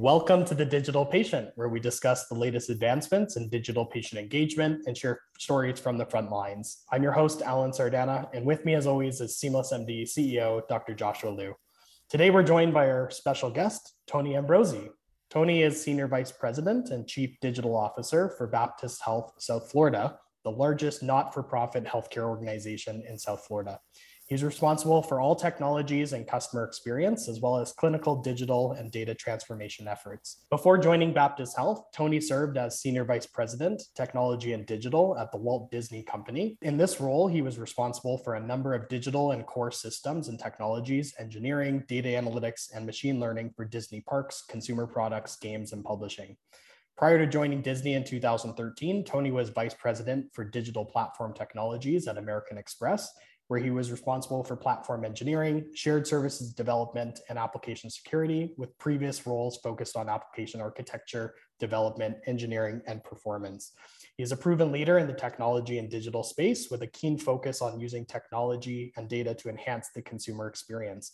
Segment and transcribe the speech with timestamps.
[0.00, 4.86] Welcome to the Digital Patient, where we discuss the latest advancements in digital patient engagement
[4.86, 6.84] and share stories from the front lines.
[6.90, 10.94] I'm your host, Alan Sardana, and with me, as always, is Seamless MD CEO, Dr.
[10.94, 11.54] Joshua Liu.
[12.08, 14.88] Today, we're joined by our special guest, Tony Ambrozie.
[15.28, 20.50] Tony is Senior Vice President and Chief Digital Officer for Baptist Health South Florida, the
[20.50, 23.78] largest not for profit healthcare organization in South Florida.
[24.30, 29.12] He's responsible for all technologies and customer experience, as well as clinical, digital, and data
[29.12, 30.44] transformation efforts.
[30.50, 35.38] Before joining Baptist Health, Tony served as Senior Vice President, Technology and Digital at the
[35.38, 36.56] Walt Disney Company.
[36.62, 40.38] In this role, he was responsible for a number of digital and core systems and
[40.38, 46.36] technologies, engineering, data analytics, and machine learning for Disney parks, consumer products, games, and publishing.
[46.96, 52.16] Prior to joining Disney in 2013, Tony was Vice President for Digital Platform Technologies at
[52.16, 53.10] American Express
[53.50, 59.26] where he was responsible for platform engineering, shared services development, and application security, with previous
[59.26, 63.72] roles focused on application architecture, development, engineering, and performance.
[64.16, 67.60] He is a proven leader in the technology and digital space with a keen focus
[67.60, 71.10] on using technology and data to enhance the consumer experience.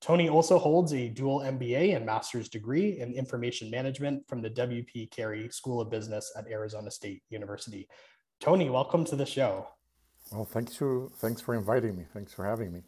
[0.00, 5.06] Tony also holds a dual MBA and master's degree in information management from the W.P.
[5.14, 7.86] Carey School of Business at Arizona State University.
[8.40, 9.68] Tony, welcome to the show.
[10.32, 12.04] Well, thanks for thanks for inviting me.
[12.12, 12.82] Thanks for having me.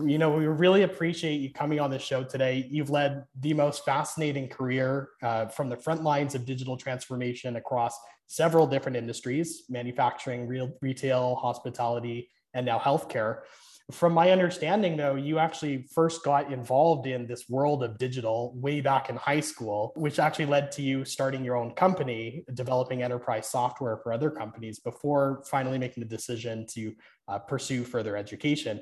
[0.00, 2.66] You know, we really appreciate you coming on the show today.
[2.68, 7.96] You've led the most fascinating career uh, from the front lines of digital transformation across
[8.26, 13.42] several different industries: manufacturing, real, retail, hospitality, and now healthcare.
[13.92, 18.80] From my understanding, though, you actually first got involved in this world of digital way
[18.80, 23.46] back in high school, which actually led to you starting your own company, developing enterprise
[23.46, 26.94] software for other companies before finally making the decision to
[27.28, 28.80] uh, pursue further education.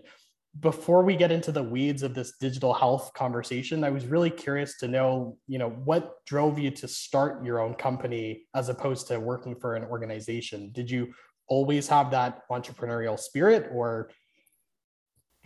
[0.60, 4.76] Before we get into the weeds of this digital health conversation, I was really curious
[4.78, 9.18] to know, you know, what drove you to start your own company as opposed to
[9.18, 10.70] working for an organization?
[10.70, 11.12] Did you
[11.48, 14.10] always have that entrepreneurial spirit or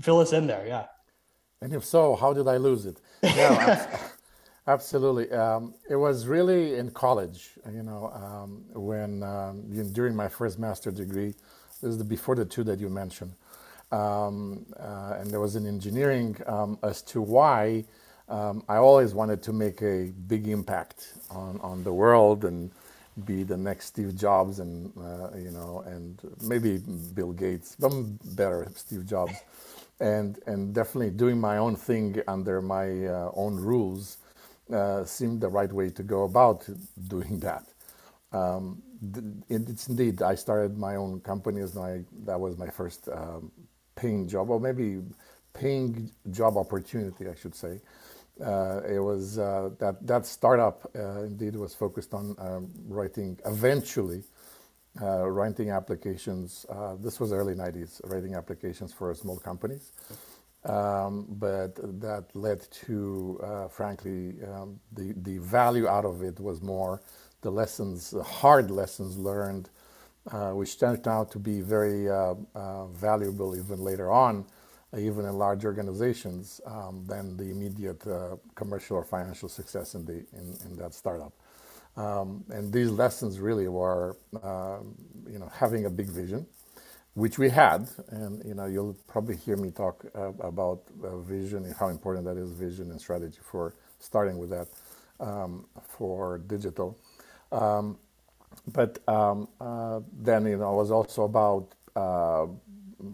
[0.00, 0.66] fill us in there.
[0.66, 0.86] Yeah.
[1.60, 3.00] And if so, how did I lose it?
[3.22, 3.86] Yeah,
[4.66, 5.30] absolutely.
[5.32, 9.62] Um, it was really in college, you know, um, when um,
[9.92, 11.34] during my first master degree,
[11.80, 13.32] this is the, before the two that you mentioned,
[13.90, 17.84] um, uh, and there was an engineering um, as to why
[18.28, 22.70] um, I always wanted to make a big impact on, on the world and
[23.24, 26.78] be the next Steve Jobs and uh, you know and maybe
[27.14, 27.90] Bill Gates, but
[28.36, 29.32] better Steve Jobs
[30.00, 34.18] and and definitely doing my own thing under my uh, own rules
[34.72, 36.68] uh, seemed the right way to go about
[37.08, 37.64] doing that.
[38.32, 38.82] Um,
[39.48, 43.52] it's indeed I started my own company as my that was my first um,
[43.94, 45.00] paying job or maybe
[45.54, 47.80] paying job opportunity I should say.
[48.44, 54.24] Uh, it was uh, that that startup uh, indeed was focused on um, writing eventually
[55.02, 56.66] uh, writing applications.
[56.68, 59.92] Uh, this was early 90s, writing applications for small companies.
[60.64, 66.60] Um, but that led to, uh, frankly, um, the, the value out of it was
[66.60, 67.00] more
[67.42, 69.70] the lessons, the hard lessons learned,
[70.32, 74.44] uh, which turned out to be very uh, uh, valuable even later on,
[74.98, 78.02] even in large organizations, um, than the immediate
[78.56, 81.32] commercial or financial success in, the, in, in that startup.
[81.96, 84.94] Um, and these lessons really were, um,
[85.30, 86.46] you know, having a big vision,
[87.14, 87.88] which we had.
[88.08, 92.26] And you know, you'll probably hear me talk uh, about uh, vision and how important
[92.26, 94.68] that is, vision and strategy for starting with that
[95.20, 96.98] um, for digital.
[97.50, 97.98] Um,
[98.72, 102.46] but um, uh, then, you know, it was also about uh,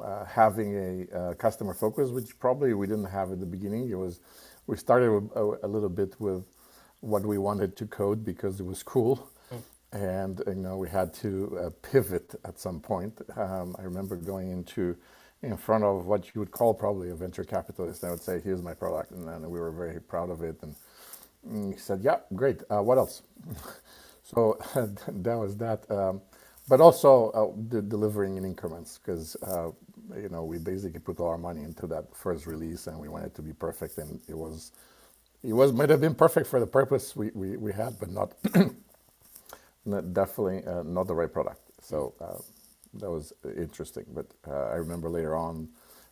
[0.02, 3.90] uh, having a, a, customer focus, which probably we didn't have at the beginning.
[3.90, 4.20] It was
[4.66, 6.44] we started a little bit with
[7.02, 9.30] what we wanted to code because it was cool.
[9.52, 9.62] Mm.
[9.92, 13.20] And you know we had to uh, pivot at some point.
[13.36, 14.96] Um, I remember going into
[15.42, 18.02] in front of what you would call probably a venture capitalist.
[18.04, 20.56] And I would say, "Here's my product," and then we were very proud of it.
[20.62, 20.76] And,
[21.44, 22.62] and he said, "Yeah, great.
[22.70, 23.22] Uh, what else?"
[24.24, 24.58] so
[25.08, 25.90] that was that.
[25.90, 26.22] Um,
[26.68, 29.70] but also uh, de- delivering in increments because uh,
[30.16, 33.34] you know we basically put all our money into that first release, and we wanted
[33.36, 34.72] to be perfect, and it was
[35.44, 38.10] it was might have been perfect for the purpose we, we, we had, but
[39.86, 41.60] not, definitely uh, not the right product.
[41.80, 42.38] So uh,
[42.94, 44.06] that was interesting.
[44.14, 45.68] But uh, I remember later on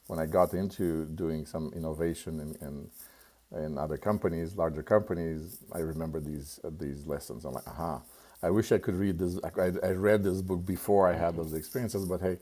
[0.08, 5.78] when I got into doing some innovation in, in, in other companies, larger companies, I
[5.80, 7.44] remember these uh, these lessons.
[7.44, 8.02] I'm like, aha,
[8.42, 9.38] I wish I could read this.
[9.44, 12.38] I, I read this book before I had those experiences, but hey,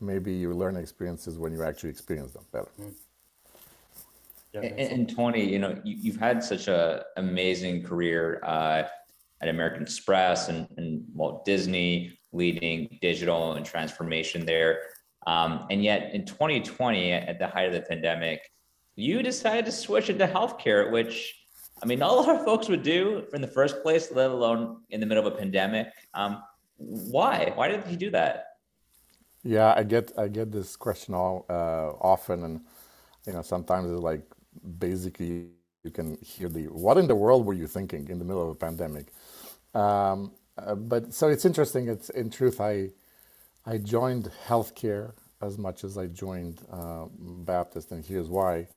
[0.00, 2.70] maybe you learn experiences when you actually experience them better.
[2.80, 2.94] Mm.
[4.54, 8.84] In, in 20, you know, you, have had such a amazing career uh,
[9.40, 14.80] at American Express and, and Walt Disney, leading digital and transformation there.
[15.26, 18.40] Um, and yet in 2020, at the height of the pandemic,
[18.94, 21.34] you decided to switch into healthcare, which
[21.82, 24.82] I mean, not a lot of folks would do in the first place, let alone
[24.90, 25.88] in the middle of a pandemic.
[26.14, 26.42] Um,
[26.78, 27.52] why?
[27.54, 28.56] Why did you do that?
[29.42, 32.60] Yeah, I get I get this question all uh, often, and
[33.26, 34.22] you know sometimes it's like
[34.78, 35.48] basically
[35.84, 38.48] you can hear the what in the world were you thinking in the middle of
[38.48, 39.12] a pandemic?
[39.74, 41.88] Um, uh, but so it's interesting.
[41.88, 42.90] It's in truth I
[43.64, 48.68] I joined healthcare as much as I joined uh, Baptist, and here's why.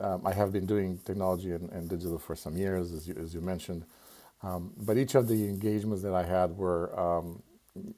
[0.00, 3.32] Um, I have been doing technology and, and, digital for some years, as you, as
[3.32, 3.86] you mentioned.
[4.42, 7.42] Um, but each of the engagements that I had were um,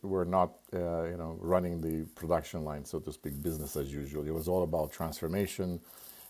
[0.02, 4.26] were not, uh, you know, running the production line, so to speak, business as usual.
[4.26, 5.80] It was all about transformation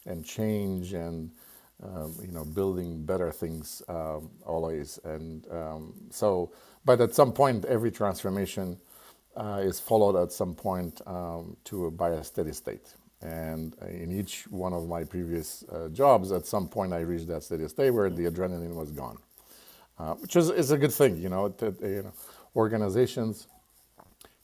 [0.08, 1.30] and change and
[1.82, 4.98] um, you know building better things um, always.
[5.04, 6.52] And um, so,
[6.84, 8.78] but at some point, every transformation
[9.36, 12.94] uh, is followed at some point um, to by a steady state.
[13.20, 17.42] And in each one of my previous uh, jobs, at some point, I reached that
[17.42, 19.18] steady state where the adrenaline was gone,
[19.98, 21.16] uh, which is, is a good thing.
[21.16, 22.12] You know, that, you know,
[22.54, 23.48] organizations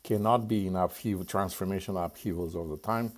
[0.02, 3.12] cannot be in upheaval, transformational upheavals all the time.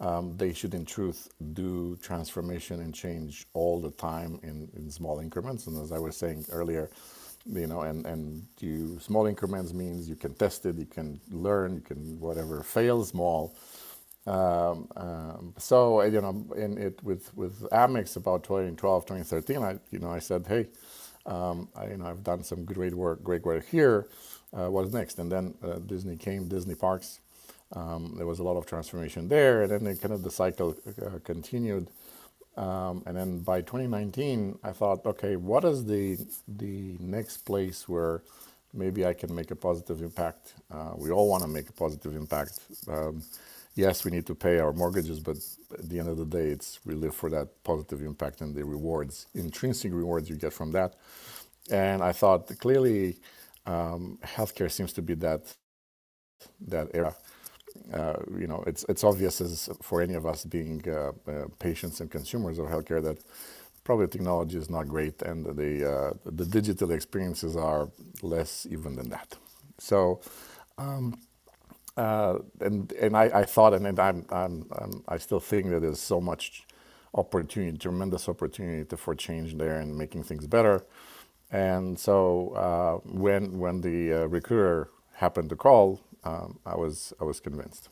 [0.00, 5.20] Um, they should, in truth, do transformation and change all the time in, in small
[5.20, 5.66] increments.
[5.66, 6.90] And as I was saying earlier,
[7.46, 11.74] you know, and, and you, small increments means you can test it, you can learn,
[11.74, 13.56] you can whatever, fail small.
[14.26, 20.00] Um, um, so, you know, in it with, with Amex about 2012, 2013, I, you
[20.00, 20.66] know, I said, hey,
[21.26, 24.08] um, I, you know, I've done some great work, great work here.
[24.52, 25.18] Uh, what's next?
[25.18, 27.20] And then uh, Disney came, Disney Parks.
[27.72, 31.18] Um, there was a lot of transformation there, and then kind of the cycle uh,
[31.24, 31.88] continued.
[32.56, 36.18] Um, and then by 2019, I thought, okay, what is the
[36.48, 38.22] the next place where
[38.72, 40.54] maybe I can make a positive impact?
[40.72, 42.60] Uh, we all want to make a positive impact.
[42.88, 43.22] Um,
[43.74, 45.36] yes, we need to pay our mortgages, but
[45.74, 48.64] at the end of the day, it's we live for that positive impact and the
[48.64, 50.94] rewards, intrinsic rewards you get from that.
[51.70, 53.18] And I thought clearly,
[53.66, 55.54] um, healthcare seems to be that
[56.68, 57.14] that era
[57.92, 62.00] uh, you know, it's it's obvious as for any of us being uh, uh, patients
[62.00, 63.18] and consumers of healthcare that
[63.84, 67.88] probably technology is not great, and the uh, the digital experiences are
[68.22, 69.36] less even than that.
[69.78, 70.20] So.
[70.78, 71.18] Um,
[71.96, 76.00] uh, and and I, I, thought, and I'm, I'm, I'm, i still think that there's
[76.00, 76.66] so much
[77.14, 80.84] opportunity, tremendous opportunity to, for change there and making things better.
[81.50, 87.24] And so uh, when when the uh, recruiter happened to call, um, I was I
[87.24, 87.88] was convinced.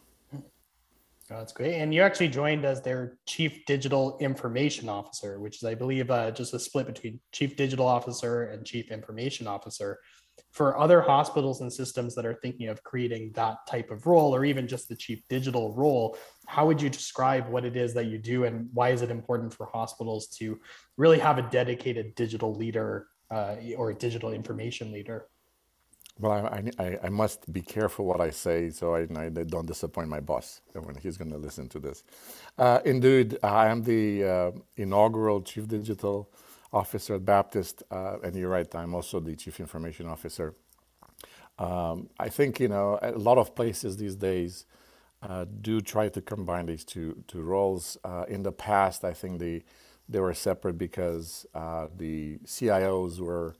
[1.31, 1.77] Oh, that's great.
[1.77, 6.31] And you actually joined as their chief digital information officer, which is, I believe, uh,
[6.33, 10.01] just a split between chief digital officer and chief information officer.
[10.51, 14.45] For other hospitals and systems that are thinking of creating that type of role, or
[14.45, 18.19] even just the chief digital role, how would you describe what it is that you
[18.19, 20.61] do, and why is it important for hospitals to
[20.99, 25.29] really have a dedicated digital leader uh, or a digital information leader?
[26.21, 30.09] Well, I, I, I, must be careful what I say so I, I don't disappoint
[30.09, 32.05] my boss when he's going to listen to this.
[32.57, 36.31] Uh, indeed, I am the uh, inaugural Chief Digital
[36.73, 40.55] Officer at Baptist, uh, and you're right, I'm also the Chief Information Officer.
[41.59, 44.67] Um, I think, you know, a lot of places these days
[45.23, 47.97] uh, do try to combine these two, two roles.
[48.05, 49.65] Uh, in the past, I think they,
[50.09, 53.57] they were separate because uh, the CIOs were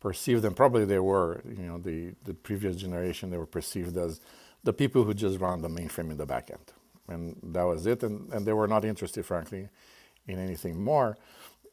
[0.00, 4.20] perceived, and probably they were, you know, the, the previous generation, they were perceived as
[4.64, 6.72] the people who just run the mainframe in the back end.
[7.08, 8.02] And that was it.
[8.02, 9.68] And, and they were not interested, frankly,
[10.26, 11.18] in anything more.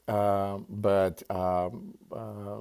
[0.07, 2.59] Uh, but um, uh,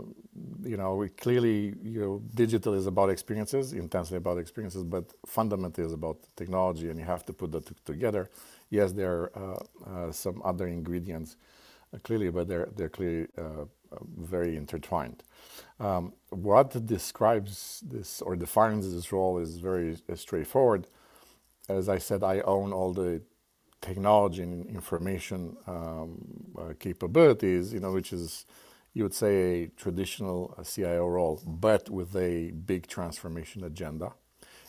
[0.65, 5.87] you know, we clearly, you know, digital is about experiences, intensely about experiences, but fundamentally
[5.87, 8.29] is about technology, and you have to put that together.
[8.69, 11.37] Yes, there are uh, uh some other ingredients,
[11.95, 13.67] uh, clearly, but they're they're clearly uh,
[14.17, 15.23] very intertwined.
[15.79, 20.87] Um, what describes this or defines this role is very straightforward.
[21.69, 23.23] As I said, I own all the
[23.81, 26.25] technology and information um,
[26.59, 28.47] uh, capabilities, you know, which is,
[28.95, 34.13] you would say, a traditional uh, CIO role, but with a big transformation agenda.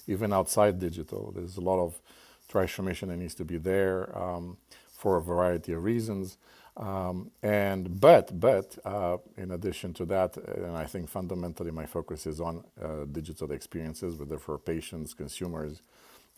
[0.08, 2.02] Even outside digital, there's a lot of
[2.48, 4.58] transformation that needs to be there um,
[4.88, 6.38] for a variety of reasons.
[6.78, 12.28] Um, and but but uh, in addition to that, and I think fundamentally my focus
[12.28, 15.82] is on uh, digital experiences, whether for patients, consumers,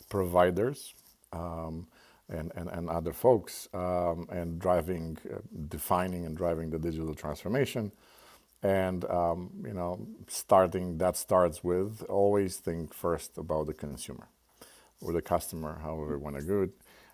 [0.09, 0.93] providers,
[1.33, 1.87] um,
[2.29, 7.91] and, and, and other folks um, and driving, uh, defining and driving the digital transformation.
[8.63, 14.29] And um, you know, starting that starts with always think first about the consumer
[15.01, 16.71] or the customer, however you want to it,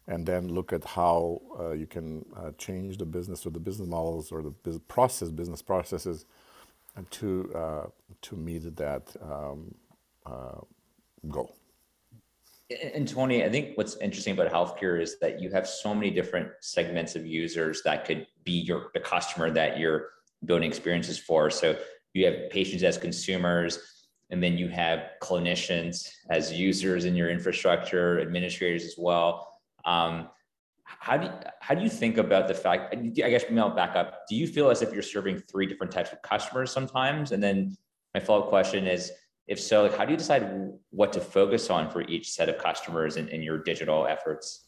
[0.08, 3.88] and then look at how uh, you can uh, change the business or the business
[3.88, 6.26] models or the business process, business processes,
[7.10, 7.88] to uh,
[8.22, 9.74] to meet that um,
[10.26, 10.62] uh,
[11.30, 11.56] goal.
[12.94, 16.50] And Tony, I think what's interesting about healthcare is that you have so many different
[16.62, 20.10] segments of users that could be your the customer that you're
[20.46, 21.50] building experiences for.
[21.50, 21.78] So
[22.14, 23.80] you have patients as consumers,
[24.30, 29.55] and then you have clinicians as users in your infrastructure, administrators as well.
[29.86, 30.30] Um,
[30.84, 32.94] how do you, how do you think about the fact?
[32.94, 34.28] I guess maybe I'll back up.
[34.30, 37.32] Do you feel as if you're serving three different types of customers sometimes?
[37.32, 37.76] And then
[38.14, 39.12] my follow up question is,
[39.48, 42.58] if so, like, how do you decide what to focus on for each set of
[42.58, 44.66] customers in, in your digital efforts?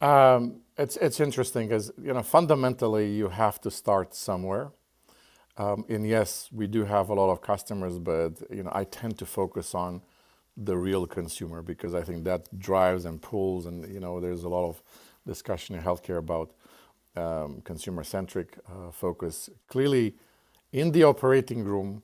[0.00, 4.70] Um, it's it's interesting because you know fundamentally you have to start somewhere.
[5.56, 9.18] Um, and yes, we do have a lot of customers, but you know I tend
[9.18, 10.02] to focus on
[10.64, 14.48] the real consumer because I think that drives and pulls, and you know there's a
[14.48, 14.82] lot of
[15.26, 16.50] discussion in healthcare about
[17.16, 19.50] um, consumer-centric uh, focus.
[19.68, 20.14] Clearly,
[20.72, 22.02] in the operating room,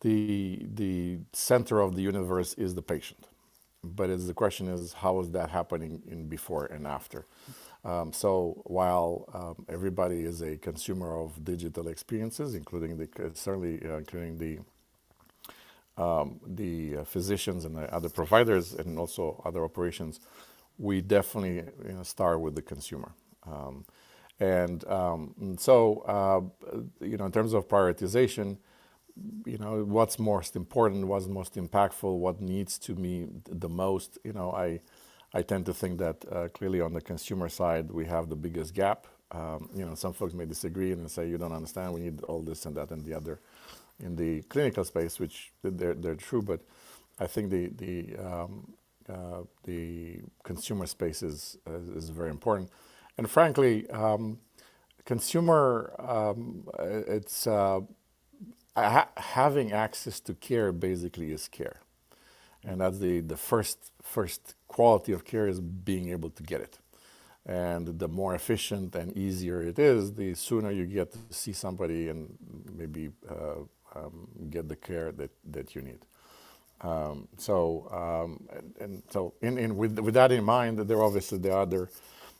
[0.00, 3.26] the the center of the universe is the patient,
[3.82, 7.26] but it's the question is how is that happening in before and after.
[7.84, 13.98] Um, so while um, everybody is a consumer of digital experiences, including the certainly uh,
[13.98, 14.58] including the
[15.96, 20.20] um, the uh, physicians and the other providers and also other operations,
[20.78, 23.12] we definitely you know, start with the consumer.
[23.46, 23.84] Um,
[24.40, 28.58] and um, so, uh, you know, in terms of prioritization,
[29.46, 34.32] you know, what's most important, what's most impactful, what needs to me the most, you
[34.32, 34.80] know, I,
[35.32, 38.74] I tend to think that uh, clearly on the consumer side, we have the biggest
[38.74, 39.06] gap.
[39.30, 42.42] Um, you know, some folks may disagree and say, you don't understand, we need all
[42.42, 43.40] this and that and the other
[44.00, 46.60] in the clinical space, which they're, they're true, but
[47.18, 48.72] I think the, the, um,
[49.08, 51.58] uh, the consumer space is,
[51.94, 52.70] is very important.
[53.16, 54.38] And frankly, um,
[55.04, 57.80] consumer, um, it's uh,
[58.76, 61.80] ha- having access to care basically is care.
[62.64, 66.78] And that's the, the first, first quality of care is being able to get it.
[67.46, 72.08] And the more efficient and easier it is, the sooner you get to see somebody
[72.08, 72.34] and
[72.74, 73.56] maybe uh,
[73.94, 76.00] um, get the care that, that you need.
[76.80, 81.04] Um, so um, and, and, so in, in with, with that in mind, there are
[81.04, 81.88] obviously the other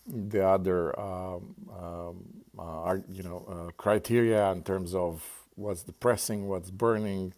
[0.07, 2.25] the other um, um,
[2.59, 7.33] uh, you know uh, criteria in terms of what's depressing, what's burning,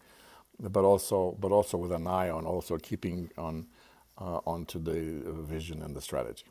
[0.58, 3.66] but also but also with an eye on also keeping on
[4.18, 6.46] uh, onto the vision and the strategy.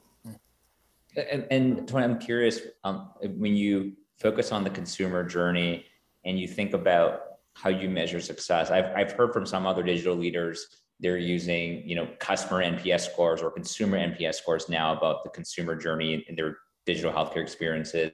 [1.32, 5.86] And, and Tony, I'm curious um, when you focus on the consumer journey
[6.26, 8.70] and you think about how you measure success.
[8.70, 10.68] I've, I've heard from some other digital leaders,
[11.00, 15.76] they're using, you know, customer NPS scores or consumer NPS scores now about the consumer
[15.76, 18.12] journey and their digital healthcare experiences.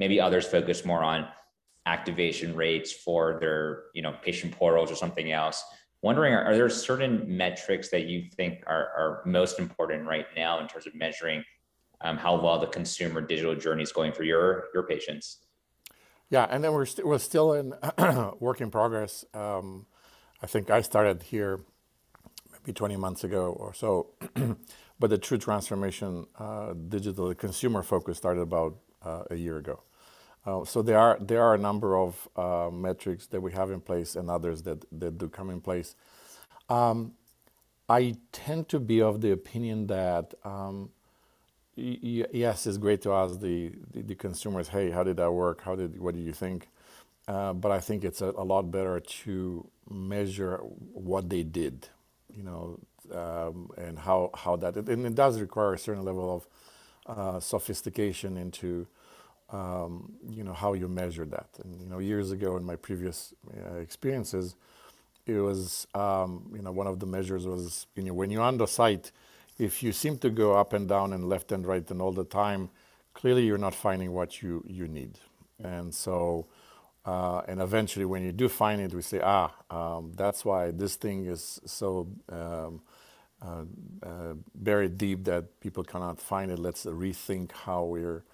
[0.00, 1.28] Maybe others focus more on
[1.86, 5.62] activation rates for their, you know, patient portals or something else.
[6.02, 10.60] Wondering, are, are there certain metrics that you think are, are most important right now
[10.60, 11.42] in terms of measuring
[12.00, 15.43] um, how well the consumer digital journey is going for your your patients?
[16.30, 17.74] Yeah, and then we're, st- we're still in
[18.40, 19.24] work in progress.
[19.34, 19.86] Um,
[20.42, 21.60] I think I started here
[22.52, 24.08] maybe 20 months ago or so,
[24.98, 29.82] but the true transformation, uh, digital consumer focus started about uh, a year ago.
[30.46, 33.80] Uh, so there are there are a number of uh, metrics that we have in
[33.80, 35.94] place and others that, that do come in place.
[36.68, 37.12] Um,
[37.88, 40.90] I tend to be of the opinion that um,
[41.76, 45.62] yes, it's great to ask the, the, the, consumers, hey, how did that work?
[45.62, 46.68] How did, what do you think?
[47.26, 51.88] Uh, but I think it's a, a, lot better to measure what they did,
[52.34, 52.78] you know,
[53.12, 58.36] um, and how, how that, and it does require a certain level of uh, sophistication
[58.36, 58.86] into,
[59.50, 61.48] um, you know, how you measure that.
[61.62, 64.54] And, you know, years ago in my previous uh, experiences,
[65.26, 68.58] it was, um, you know, one of the measures was, you know, when you're on
[68.58, 69.12] the site,
[69.58, 72.24] if you seem to go up and down and left and right and all the
[72.24, 72.70] time,
[73.12, 75.18] clearly you're not finding what you, you need.
[75.62, 76.46] And so,
[77.04, 80.96] uh, and eventually when you do find it, we say, ah, um, that's why this
[80.96, 82.80] thing is so um,
[83.42, 83.64] uh,
[84.02, 86.58] uh, buried deep that people cannot find it.
[86.58, 88.24] Let's rethink how we're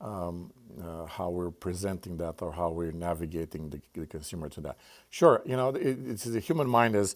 [0.00, 0.52] um,
[0.82, 4.76] uh, how we're presenting that or how we're navigating the, the, consumer to that.
[5.10, 7.14] Sure, you know, it, it's the human mind is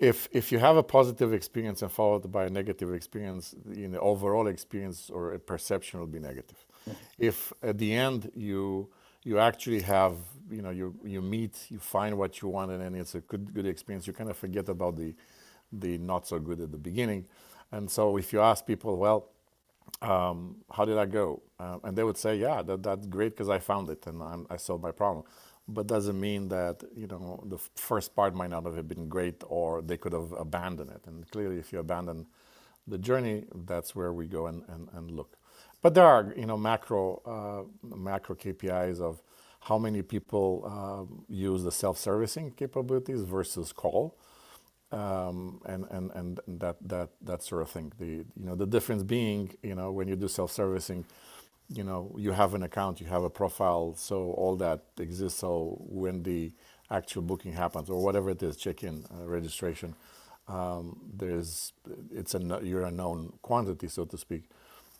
[0.00, 3.98] if if you have a positive experience and followed by a negative experience, you know,
[3.98, 6.66] overall experience or perception will be negative.
[6.88, 6.98] Mm-hmm.
[7.18, 8.88] If at the end you
[9.22, 10.16] you actually have,
[10.50, 13.66] you know, you you meet, you find what you want, and it's a good good
[13.66, 15.14] experience, you kind of forget about the
[15.70, 17.26] the not so good at the beginning.
[17.70, 19.28] And so if you ask people, well,
[20.02, 21.42] um, how did I go?
[21.58, 24.46] Uh, and they would say, yeah, that, that's great because I found it and I'm,
[24.50, 25.24] i solved my problem
[25.74, 29.82] but doesn't mean that you know the first part might not have been great or
[29.82, 31.02] they could have abandoned it.
[31.06, 32.26] And clearly if you abandon
[32.86, 35.36] the journey that's where we go and, and, and look.
[35.82, 39.22] But there are you know macro uh, macro kpis of
[39.60, 44.16] how many people uh, use the self-servicing capabilities versus call.
[44.92, 47.92] Um, and, and, and that, that, that sort of thing.
[47.98, 51.04] The, you know, the difference being, you know, when you do self-servicing,
[51.72, 55.40] you know, you have an account, you have a profile, so all that exists.
[55.40, 56.52] So when the
[56.90, 59.94] actual booking happens, or whatever it is, check-in uh, registration,
[60.48, 61.72] um, there's
[62.12, 64.44] it's a you're a known quantity, so to speak.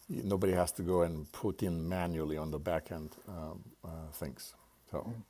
[0.09, 4.55] Nobody has to go and put in manually on the back end um, uh, things.
[4.91, 4.99] So.
[4.99, 5.30] Mm-hmm.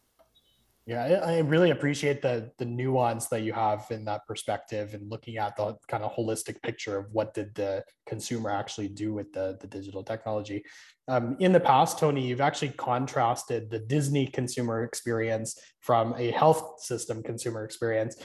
[0.87, 5.37] Yeah, I, really appreciate the the nuance that you have in that perspective and looking
[5.37, 9.59] at the kind of holistic picture of what did the consumer actually do with the,
[9.61, 10.65] the digital technology.
[11.07, 16.81] Um, in the past, Tony, you've actually contrasted the Disney consumer experience from a health
[16.83, 18.17] system consumer experience,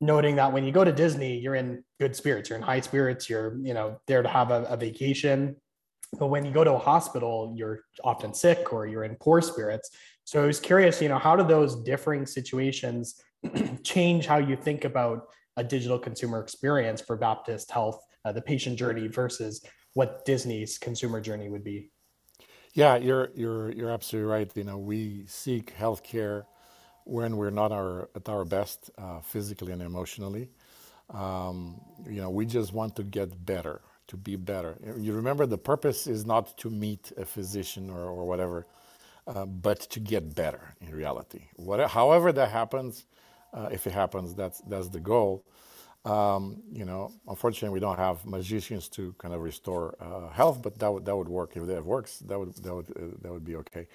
[0.00, 3.28] noting that when you go to Disney, you're in good spirits, you're in high spirits,
[3.28, 5.56] you're you know there to have a, a vacation.
[6.18, 9.90] But when you go to a hospital, you're often sick or you're in poor spirits.
[10.24, 13.22] So I was curious, you know, how do those differing situations
[13.82, 18.78] change how you think about a digital consumer experience for Baptist Health, uh, the patient
[18.78, 21.90] journey versus what Disney's consumer journey would be?
[22.72, 24.50] Yeah, you're you're you're absolutely right.
[24.56, 26.44] You know, we seek healthcare
[27.04, 30.48] when we're not our at our best uh, physically and emotionally.
[31.10, 34.76] Um, you know, we just want to get better, to be better.
[34.96, 38.66] You remember the purpose is not to meet a physician or, or whatever
[39.26, 41.42] uh, but to get better in reality.
[41.56, 43.06] What, however that happens,
[43.52, 45.44] uh, if it happens, that's that's the goal.
[46.04, 50.78] Um, you know, unfortunately, we don't have magicians to kind of restore uh, health, but
[50.78, 52.18] that would that would work if that works.
[52.18, 53.86] That would that would uh, that would be okay.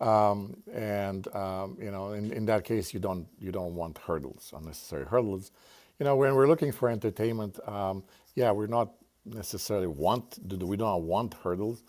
[0.00, 4.52] Um, and um, you know, in, in that case, you don't you don't want hurdles,
[4.56, 5.50] unnecessary hurdles.
[5.98, 8.04] You know, when we're looking for entertainment, um,
[8.36, 8.92] yeah, we're not
[9.24, 11.82] necessarily want we don't want hurdles,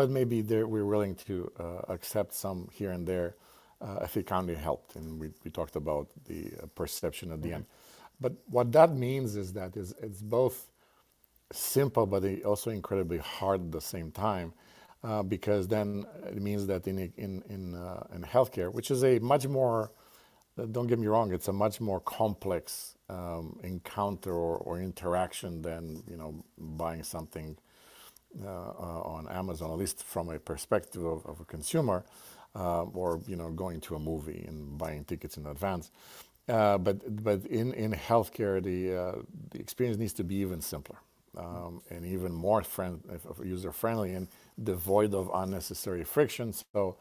[0.00, 3.34] but maybe we're willing to uh, accept some here and there
[3.82, 4.96] uh, if it kind of helped.
[4.96, 7.56] And we, we talked about the uh, perception at the mm-hmm.
[7.56, 7.66] end.
[8.18, 10.70] But what that means is that is it's both
[11.52, 14.54] simple but also incredibly hard at the same time.
[15.04, 19.18] Uh, because then it means that in in in, uh, in healthcare, which is a
[19.18, 19.92] much more,
[20.58, 25.62] uh, don't get me wrong, it's a much more complex um, encounter or, or, interaction
[25.62, 27.56] than you know buying something
[29.08, 32.04] on Amazon, at least from a perspective of, of a consumer,
[32.56, 35.90] uh, or you know going to a movie and buying tickets in advance.
[36.48, 40.98] Uh, but but in, in healthcare, the uh, the experience needs to be even simpler
[41.38, 43.02] um, and even more friend,
[43.44, 44.28] user friendly and
[44.62, 46.52] devoid of unnecessary friction.
[46.74, 46.96] So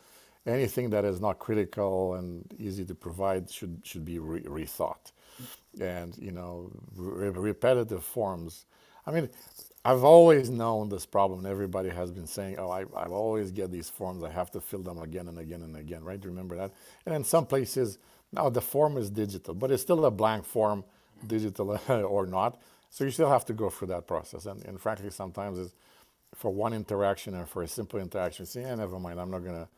[0.46, 5.12] anything that is not critical and easy to provide should should be re- rethought.
[5.80, 8.66] And you know, re- repetitive forms.
[9.08, 9.30] I mean,
[9.86, 11.46] I've always known this problem.
[11.46, 14.24] Everybody has been saying, "Oh, I, I always get these forms.
[14.24, 16.24] I have to fill them again and again and again." Right?
[16.24, 16.72] Remember that.
[17.06, 17.98] And in some places,
[18.32, 20.84] now the form is digital, but it's still a blank form,
[21.28, 22.62] digital or not.
[22.92, 24.46] So you still have to go through that process.
[24.46, 25.74] And, and frankly, sometimes it's
[26.36, 28.46] for one interaction or for a simple interaction.
[28.46, 29.20] Say, "Yeah, never mind.
[29.20, 29.70] I'm not gonna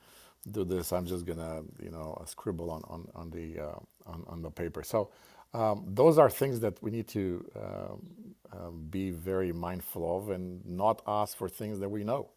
[0.51, 0.91] do this.
[0.93, 4.83] I'm just gonna, you know, scribble on on on the uh, on on the paper."
[4.83, 5.09] So
[5.53, 8.07] um, those are things that we need to um,
[8.53, 12.29] um, be very mindful of and not ask for things that we know.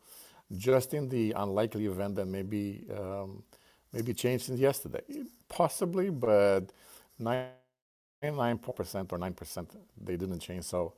[0.57, 3.42] Just in the unlikely event that maybe um,
[3.92, 5.03] maybe changed since yesterday,
[5.48, 6.72] possibly, but
[7.20, 7.53] 99%
[9.12, 9.66] or 9%
[10.03, 10.64] they didn't change.
[10.64, 10.94] So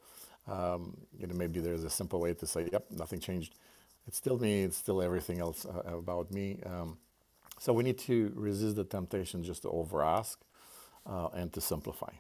[0.49, 3.55] um, you know maybe there's a simple way to say, "Yep, nothing changed.
[4.07, 4.63] It's still me.
[4.65, 6.99] It's still everything else uh, about me." Um,
[7.59, 10.41] so we need to resist the temptation just to over ask
[11.09, 12.11] uh, and to simplify.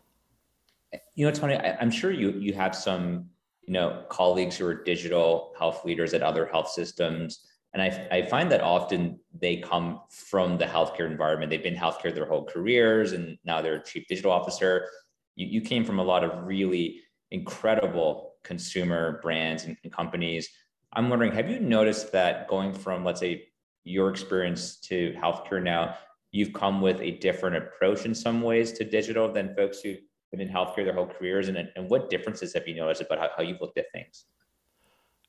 [1.14, 1.56] You know, funny.
[1.56, 3.26] I, am sure you you have some
[3.66, 8.22] you know colleagues who are digital health leaders at other health systems, and I I
[8.26, 11.50] find that often they come from the healthcare environment.
[11.50, 14.88] They've been healthcare their whole careers, and now they're chief digital officer.
[15.34, 20.48] You you came from a lot of really incredible consumer brands and, and companies.
[20.92, 23.48] I'm wondering, have you noticed that going from let's say
[23.84, 25.96] your experience to healthcare now,
[26.36, 30.40] you've come with a different approach in some ways to digital than folks who've been
[30.40, 33.42] in healthcare their whole careers, and and what differences have you noticed about how, how
[33.42, 34.26] you've looked at things?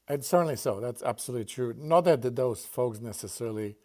[0.08, 0.80] And certainly so.
[0.80, 1.74] That's absolutely true.
[1.78, 3.76] Not that those folks necessarily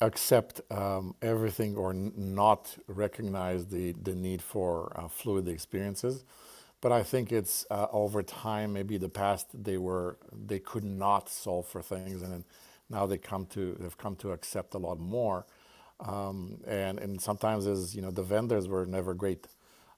[0.00, 6.24] accept um, everything or n- not recognize the, the need for uh, fluid experiences.
[6.80, 11.28] But I think it's uh, over time, maybe the past they were they could not
[11.28, 12.44] solve for things, and
[12.88, 15.44] now they come to they've come to accept a lot more.
[16.00, 19.48] Um, and and sometimes is you know the vendors were never great,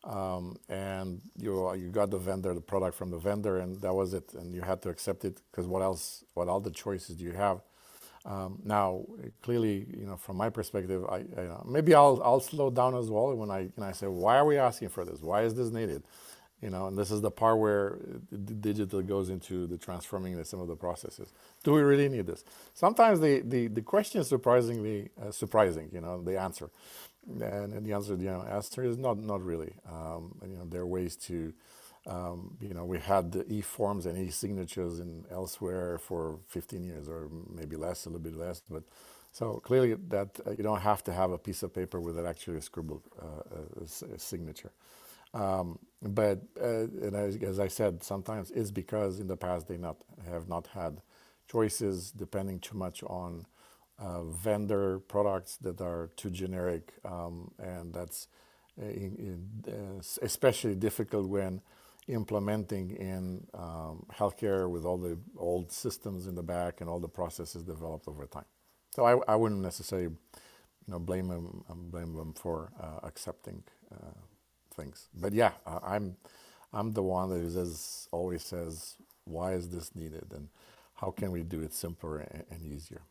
[0.04, 4.14] um, and you you got the vendor the product from the vendor, and that was
[4.14, 6.24] it, and you had to accept it because what else?
[6.34, 7.60] What other choices do you have?
[8.26, 9.04] Um, now,
[9.42, 13.34] clearly, you know, from my perspective, I, I maybe I'll I'll slow down as well
[13.36, 15.22] when I when I say, why are we asking for this?
[15.22, 16.02] Why is this needed?
[16.62, 17.98] You know, and this is the part where
[18.60, 21.32] digital goes into the transforming the, some of the processes.
[21.64, 22.44] Do we really need this?
[22.74, 25.90] Sometimes the the, the question is surprisingly uh, surprising.
[25.92, 26.70] You know, the answer,
[27.28, 27.42] and,
[27.74, 29.74] and the answer, you know, answer is not not really.
[29.90, 31.52] Um, you know, there are ways to
[32.06, 37.28] um, you know, we had the e-forms and e-signatures in elsewhere for 15 years or
[37.54, 38.62] maybe less, a little bit less.
[38.68, 38.82] But
[39.32, 42.26] so clearly that uh, you don't have to have a piece of paper with an
[42.26, 44.72] actually scribbled uh, a signature.
[45.32, 49.96] Um, but uh, as, as, I said, sometimes it's because in the past they not
[50.28, 51.02] have not had
[51.48, 53.46] choices depending too much on
[53.98, 58.28] uh, vendor products that are too generic, um, and that's
[58.80, 61.60] uh, in, in, uh, especially difficult when
[62.08, 67.08] implementing in um, healthcare with all the old systems in the back and all the
[67.08, 68.46] processes developed over time.
[68.94, 73.62] So I, I wouldn't necessarily, you know, blame them blame them for uh, accepting
[73.92, 74.18] uh,
[74.80, 75.08] things.
[75.14, 76.16] But yeah, I'm
[76.72, 80.48] I'm the one that is, always says, why is this needed and
[80.94, 83.02] how can we do it simpler and, and easier.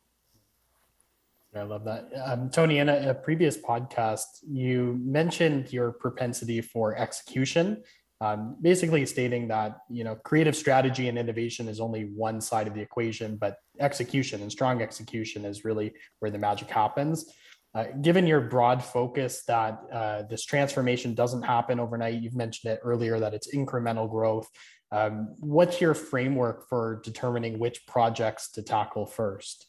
[1.56, 2.10] I love that.
[2.24, 7.84] Um, Tony, in a, a, previous podcast, you mentioned your propensity for execution
[8.22, 12.74] um, basically stating that you know creative strategy and innovation is only one side of
[12.74, 17.34] the equation, but execution and strong execution is really where the magic happens.
[17.76, 22.80] Uh, given your broad focus that uh, this transformation doesn't happen overnight, you've mentioned it
[22.84, 24.48] earlier that it's incremental growth.
[24.92, 29.68] Um, what's your framework for determining which projects to tackle first?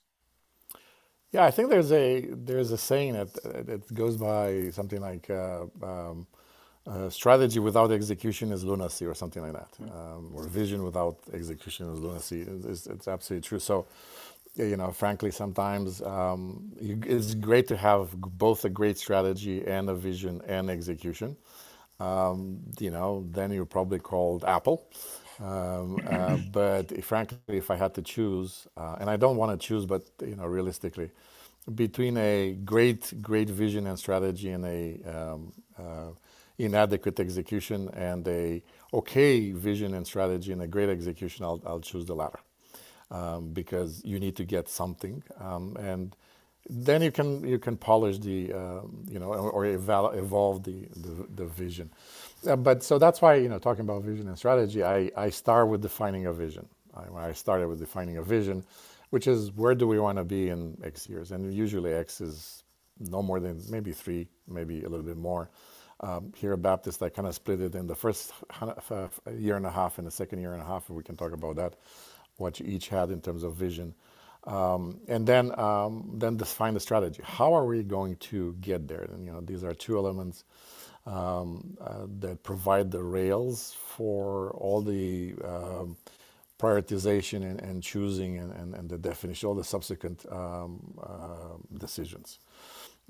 [1.32, 3.34] Yeah, I think there's a there's a saying that
[3.66, 6.26] that goes by something like uh, um,
[6.86, 11.92] uh, strategy without execution is lunacy or something like that, um, or vision without execution
[11.92, 12.40] is lunacy.
[12.40, 13.58] It's, it's, absolutely true.
[13.60, 13.86] So,
[14.56, 19.88] you know, frankly, sometimes um, you, it's great to have both a great strategy and
[19.90, 21.36] a vision and execution.
[22.00, 24.88] Um, you know, then you're probably called Apple.
[25.40, 29.58] Um, uh, but if, frankly, if I had to choose, uh, and I don't want
[29.58, 31.10] to choose, but you know, realistically,
[31.74, 36.10] between a great, great vision and strategy and a um, uh,
[36.58, 42.06] inadequate execution and a okay vision and strategy and a great execution, I'll, I'll choose
[42.06, 42.40] the latter
[43.10, 46.16] um, because you need to get something um, and
[46.68, 51.26] then you can you can polish the uh, you know or eval- evolve the the,
[51.36, 51.90] the vision.
[52.46, 55.68] Uh, but so that's why you know talking about vision and strategy, I, I start
[55.68, 56.68] with defining a vision.
[56.96, 58.64] I, I started with defining a vision,
[59.10, 62.64] which is where do we want to be in X years, and usually X is
[63.00, 65.50] no more than maybe three, maybe a little bit more.
[66.00, 68.32] Um, here at Baptist, I kind of split it in the first
[69.36, 71.32] year and a half and the second year and a half, and we can talk
[71.32, 71.74] about that,
[72.40, 73.94] what you each had in terms of vision.
[74.44, 77.22] Um, and then, um, then define the strategy.
[77.24, 79.03] How are we going to get there?
[79.03, 80.44] And you know, these are two elements
[81.07, 85.96] um, uh, that provide the rails for all the um,
[86.59, 92.38] prioritization and, and choosing and, and, and, the definition, all the subsequent um, uh, decisions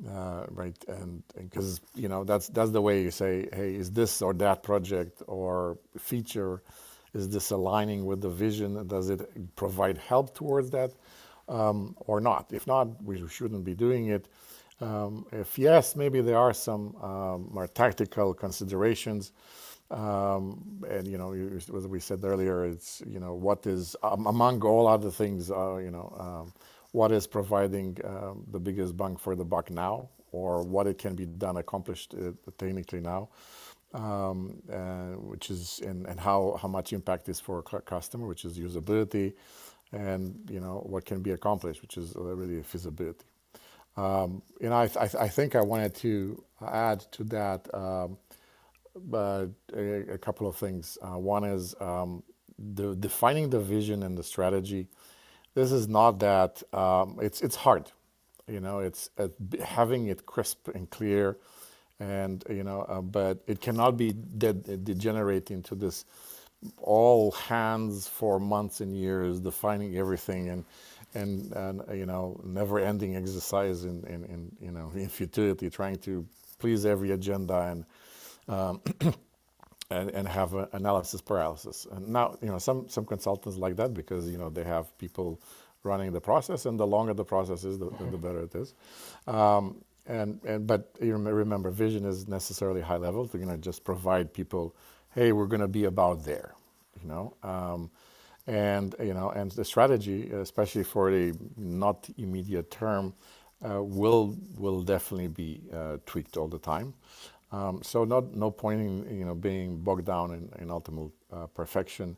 [0.08, 0.76] uh, right?
[0.88, 4.62] And because you know that's that's the way you say, hey, is this or that
[4.62, 6.62] project or feature,
[7.14, 8.86] is this aligning with the vision?
[8.86, 10.92] Does it provide help towards that,
[11.48, 12.52] um, or not?
[12.52, 14.28] If not, we shouldn't be doing it.
[14.80, 19.32] Um, if yes, maybe there are some um, more tactical considerations.
[19.90, 24.62] Um, and you know, as we said earlier, it's you know what is um, among
[24.64, 26.54] all other things, uh, you know um,
[26.92, 31.14] what is providing um, the biggest bang for the buck now, or what it can
[31.14, 33.28] be done accomplished uh, technically now,
[33.92, 39.34] which is and, how much impact is for a customer, which is usability,
[39.92, 43.24] and you know what can be accomplished, which is really feasibility.
[43.96, 44.86] Um, you know, I,
[45.28, 48.16] think I wanted to add to that um,
[49.12, 50.96] a, couple of things.
[51.02, 52.22] Uh, one is um,
[52.58, 54.88] the defining the vision and the strategy
[55.54, 57.90] this is not that um, it's it's hard
[58.46, 59.28] you know it's uh,
[59.64, 61.36] having it crisp and clear
[62.00, 66.06] and you know, uh, but it cannot be de- degenerate into this
[66.78, 70.64] all hands for months and years, defining everything and
[71.14, 76.26] and, and you know, never-ending exercise in, in, in you know in futility, trying to
[76.58, 77.84] please every agenda and
[78.48, 78.80] um,
[79.90, 81.86] and, and have analysis paralysis.
[81.92, 85.40] And now, you know, some some consultants like that because you know they have people
[85.82, 88.74] running the process, and the longer the process is, the, the better it is.
[89.26, 93.24] Um, and and but you remember, vision is necessarily high level.
[93.26, 94.74] they're going to just provide people,
[95.14, 96.54] hey, we're going to be about there,
[97.02, 97.34] you know.
[97.42, 97.90] Um,
[98.46, 103.14] and you know, and the strategy, especially for the not immediate term,
[103.68, 106.94] uh, will will definitely be uh, tweaked all the time.
[107.52, 111.46] Um, so not no point in you know being bogged down in, in ultimate uh,
[111.48, 112.16] perfection.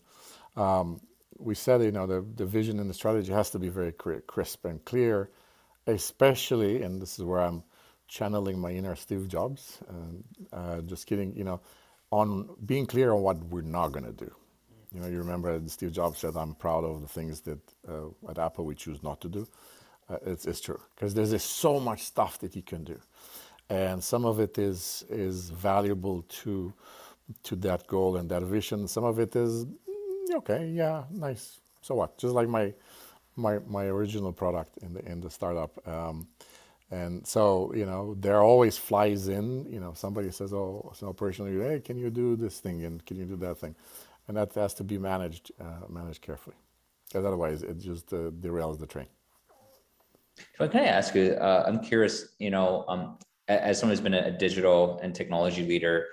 [0.56, 1.00] Um,
[1.38, 4.64] we said you know the, the vision and the strategy has to be very crisp
[4.64, 5.30] and clear,
[5.86, 7.62] especially and this is where I'm
[8.08, 9.80] channeling my inner Steve Jobs.
[9.88, 11.60] And, uh, just kidding, you know,
[12.10, 14.32] on being clear on what we're not going to do.
[14.94, 18.38] You know, you remember Steve Jobs said, "I'm proud of the things that uh, at
[18.38, 19.48] Apple we choose not to do."
[20.10, 23.00] Uh, it's, it's true because there's, there's so much stuff that you can do
[23.70, 26.72] and some of it is is valuable to
[27.44, 28.88] to that goal and that vision.
[28.88, 31.60] Some of it is mm, okay, yeah, nice.
[31.82, 32.18] So what?
[32.18, 32.74] Just like my
[33.36, 35.86] my my original product in the in the startup.
[35.88, 36.28] Um,
[36.92, 39.66] and so you know there always flies in.
[39.72, 41.50] You know somebody says, "Oh, it's an operational.
[41.50, 43.74] Hey, can you do this thing and can you do that thing?"
[44.28, 46.56] And that has to be managed uh, managed carefully,
[47.08, 49.06] because otherwise it just uh, derails the train.
[50.58, 51.32] So can I ask you?
[51.32, 52.28] Uh, I'm curious.
[52.38, 56.06] You know, um, as someone who's been a digital and technology leader,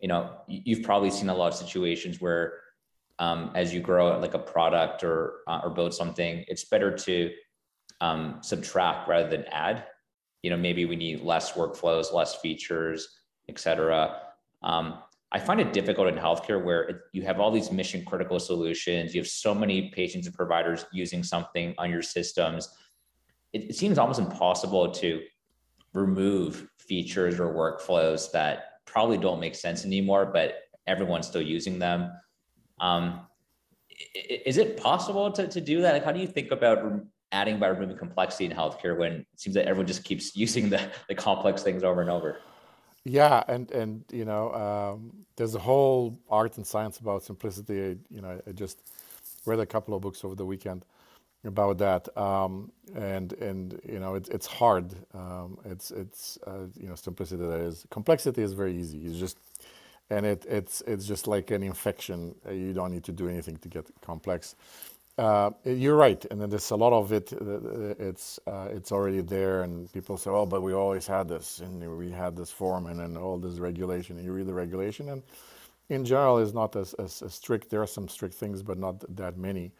[0.00, 2.60] you know, you've probably seen a lot of situations where
[3.18, 7.30] um, as you grow like a product or uh, or build something, it's better to
[8.02, 9.86] um, subtract rather than add.
[10.46, 14.16] You know, maybe we need less workflows, less features, etc.
[14.62, 14.98] Um,
[15.32, 19.12] I find it difficult in healthcare where it, you have all these mission critical solutions.
[19.12, 22.68] You have so many patients and providers using something on your systems.
[23.52, 25.20] It, it seems almost impossible to
[25.94, 32.12] remove features or workflows that probably don't make sense anymore, but everyone's still using them.
[32.78, 33.26] Um,
[34.24, 35.94] is it possible to, to do that?
[35.94, 36.84] Like, how do you think about
[37.32, 40.90] adding by removing complexity in healthcare when it seems that everyone just keeps using the,
[41.08, 42.38] the complex things over and over?
[43.04, 47.98] Yeah, and and you know, um, there's a whole art and science about simplicity.
[48.10, 48.82] You know, I just
[49.44, 50.84] read a couple of books over the weekend
[51.44, 52.16] about that.
[52.18, 54.94] Um, and and you know it, it's hard.
[55.14, 58.98] Um, it's it's uh, you know simplicity that is complexity is very easy.
[58.98, 59.38] You just
[60.10, 62.34] and it it's it's just like an infection.
[62.46, 64.54] Uh, you don't need to do anything to get complex.
[65.18, 67.32] Uh, you're right, and then there's a lot of it.
[67.32, 71.60] Uh, it's uh, it's already there, and people say, "Oh, but we always had this,
[71.60, 75.08] and we had this form, and then all this regulation." And you read the regulation,
[75.10, 75.22] and
[75.88, 77.70] in general, it's not as, as, as strict.
[77.70, 79.72] There are some strict things, but not that many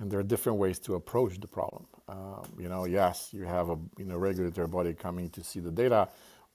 [0.00, 1.86] and there are different ways to approach the problem.
[2.08, 5.70] Um, you know, yes, you have a you know regulatory body coming to see the
[5.72, 6.08] data.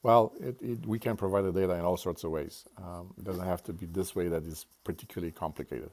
[0.04, 2.66] Well, it, it, we can provide the data in all sorts of ways.
[2.78, 5.92] Um, it doesn't have to be this way that is particularly complicated,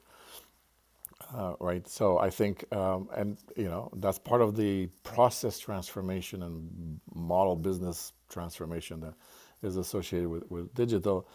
[1.35, 1.87] uh, right?
[1.88, 7.56] So I think, um, and you know, that's part of the process transformation and model
[7.56, 9.14] business transformation that
[9.62, 11.28] is associated with, with digital,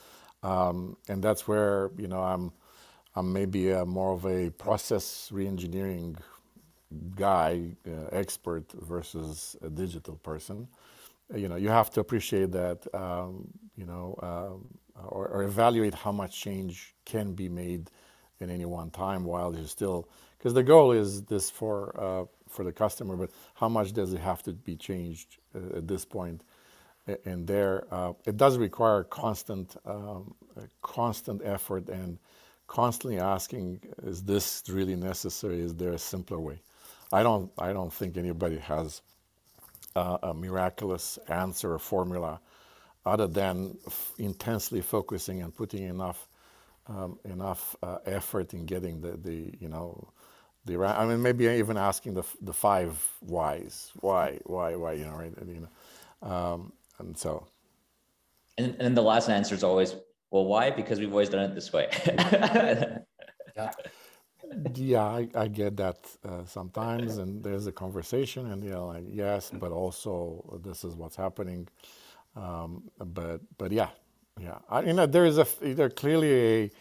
[0.43, 2.51] um, and that's where you know I'm
[3.15, 6.17] I'm maybe a, more of a process reengineering
[7.15, 10.67] guy, uh, expert versus a digital person.
[11.33, 16.11] You know, you have to appreciate that, um, you know, uh, or, or, evaluate how
[16.11, 17.89] much change can be made
[18.39, 22.63] in any one time while you're still, because the goal is this for uh, for
[22.63, 26.41] the customer, but how much does it have to be changed uh, at this point?
[27.25, 30.33] And there, uh, it does require constant, um,
[30.81, 32.17] constant effort and
[32.67, 35.59] constantly asking, is this really necessary?
[35.59, 36.61] Is there a simpler way?
[37.13, 39.01] I don't, I don't think anybody has
[39.95, 42.39] uh, a miraculous answer or formula
[43.05, 46.27] other than f- intensely focusing and putting enough,
[46.87, 50.07] um, enough uh, effort in getting the, the, you know,
[50.65, 55.15] the, I mean, maybe even asking the, the five whys, why, why, why, you know,
[55.15, 55.33] right?
[55.45, 55.67] You
[56.21, 57.47] know, um, and so.
[58.57, 59.95] And, and the last answer is always
[60.31, 60.69] well, why?
[60.69, 61.87] Because we've always done it this way.
[63.55, 63.71] yeah.
[64.73, 69.05] yeah, I, I get that uh, sometimes, and there's a conversation, and you know, like
[69.07, 71.67] yes, but also this is what's happening.
[72.35, 73.89] Um, but but yeah,
[74.39, 76.71] yeah, I, you know, there is a there clearly a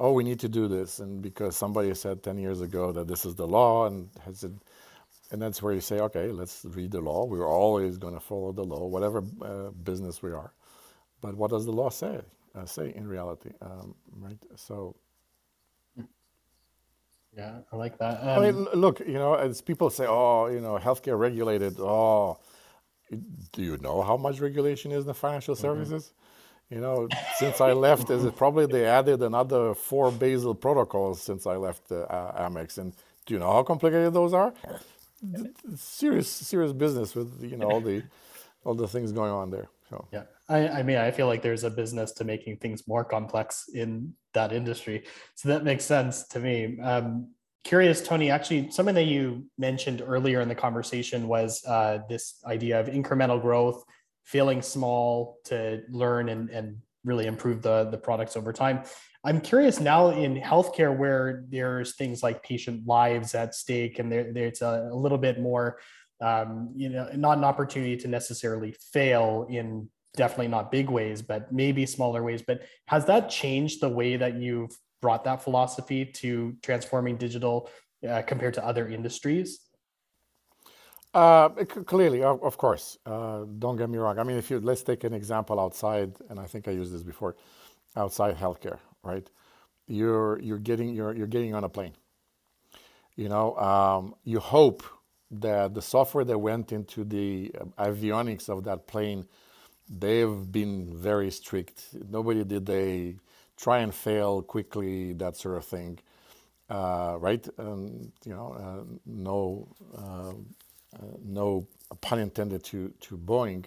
[0.00, 3.24] oh we need to do this, and because somebody said ten years ago that this
[3.24, 4.52] is the law, and has it,
[5.30, 7.24] and that's where you say okay, let's read the law.
[7.24, 10.52] We're always going to follow the law, whatever uh, business we are
[11.24, 12.20] but what does the law say?
[12.54, 14.36] Uh, say in reality, um, right?
[14.56, 14.94] So.
[17.34, 18.22] Yeah, I like that.
[18.22, 21.80] Um, I mean, um, look, you know, as people say, oh, you know, healthcare regulated.
[21.80, 22.38] Oh,
[23.52, 25.62] do you know how much regulation is in the financial mm-hmm.
[25.62, 26.04] services?
[26.04, 26.23] Mm-hmm.
[26.70, 31.56] You know, since I left, is probably they added another four Basel protocols since I
[31.56, 32.06] left uh,
[32.38, 32.94] Amex, and
[33.26, 34.54] do you know how complicated those are?
[35.76, 38.02] Serious, serious business with you know all the
[38.64, 39.68] all the things going on there.
[39.90, 43.04] So yeah, I, I mean, I feel like there's a business to making things more
[43.04, 46.78] complex in that industry, so that makes sense to me.
[46.80, 47.28] Um,
[47.62, 48.30] curious, Tony.
[48.30, 53.40] Actually, something that you mentioned earlier in the conversation was uh, this idea of incremental
[53.40, 53.84] growth,
[54.24, 58.82] failing small to learn and and really improve the the products over time.
[59.24, 64.30] I'm curious now in healthcare where there's things like patient lives at stake and there,
[64.32, 65.78] there's a, a little bit more,
[66.20, 71.50] um, you know, not an opportunity to necessarily fail in definitely not big ways, but
[71.50, 72.42] maybe smaller ways.
[72.46, 77.70] But has that changed the way that you've brought that philosophy to transforming digital
[78.06, 79.60] uh, compared to other industries?
[81.14, 81.48] Uh,
[81.86, 82.98] clearly, of, of course.
[83.06, 84.18] Uh, don't get me wrong.
[84.18, 87.04] I mean, if you let's take an example outside, and I think I used this
[87.04, 87.36] before,
[87.96, 89.28] outside healthcare, right?
[89.86, 91.92] You're you're getting you're you're getting on a plane.
[93.16, 94.82] You know, um, you hope
[95.30, 99.26] that the software that went into the avionics of that plane,
[99.88, 101.84] they've been very strict.
[102.10, 103.16] Nobody did they
[103.56, 106.00] try and fail quickly, that sort of thing,
[106.70, 107.46] uh, right?
[107.56, 110.32] You know, uh, no uh, uh
[111.24, 111.66] no
[112.00, 113.66] pun intended to to Boeing.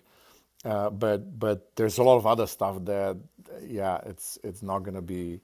[0.65, 3.17] Uh, but but there's a lot of other stuff that
[3.63, 5.41] yeah it's it's not going to be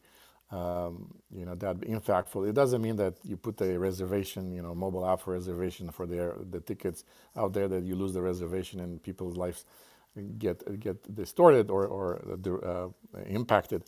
[0.51, 2.47] um, you know that impactful.
[2.49, 6.05] It doesn't mean that you put a reservation you know mobile app for reservation for
[6.07, 7.05] the the tickets
[7.37, 9.65] out there that you lose the reservation and people's lives
[10.39, 12.21] get get distorted or or
[12.65, 12.89] uh,
[13.27, 13.83] impacted.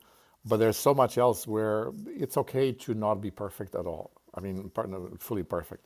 [0.45, 4.11] But there's so much else where it's okay to not be perfect at all.
[4.35, 5.85] I mean, partner fully perfect,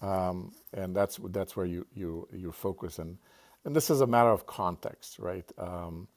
[0.00, 3.18] um, and that's that's where you you you focus and
[3.64, 5.50] and this is a matter of context, right?
[5.58, 6.08] Um,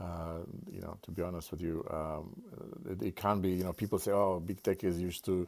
[0.00, 0.40] uh,
[0.70, 2.42] you know, to be honest with you, um,
[2.90, 3.50] it, it, can be.
[3.50, 5.46] You know, people say, "Oh, big tech is used to,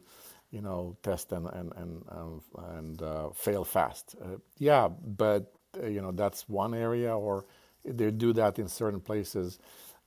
[0.51, 2.41] you know, test and and and um,
[2.75, 7.45] and uh, fail fast." Uh, yeah, but uh, you know, that's one area, or
[7.83, 9.57] they do that in certain places,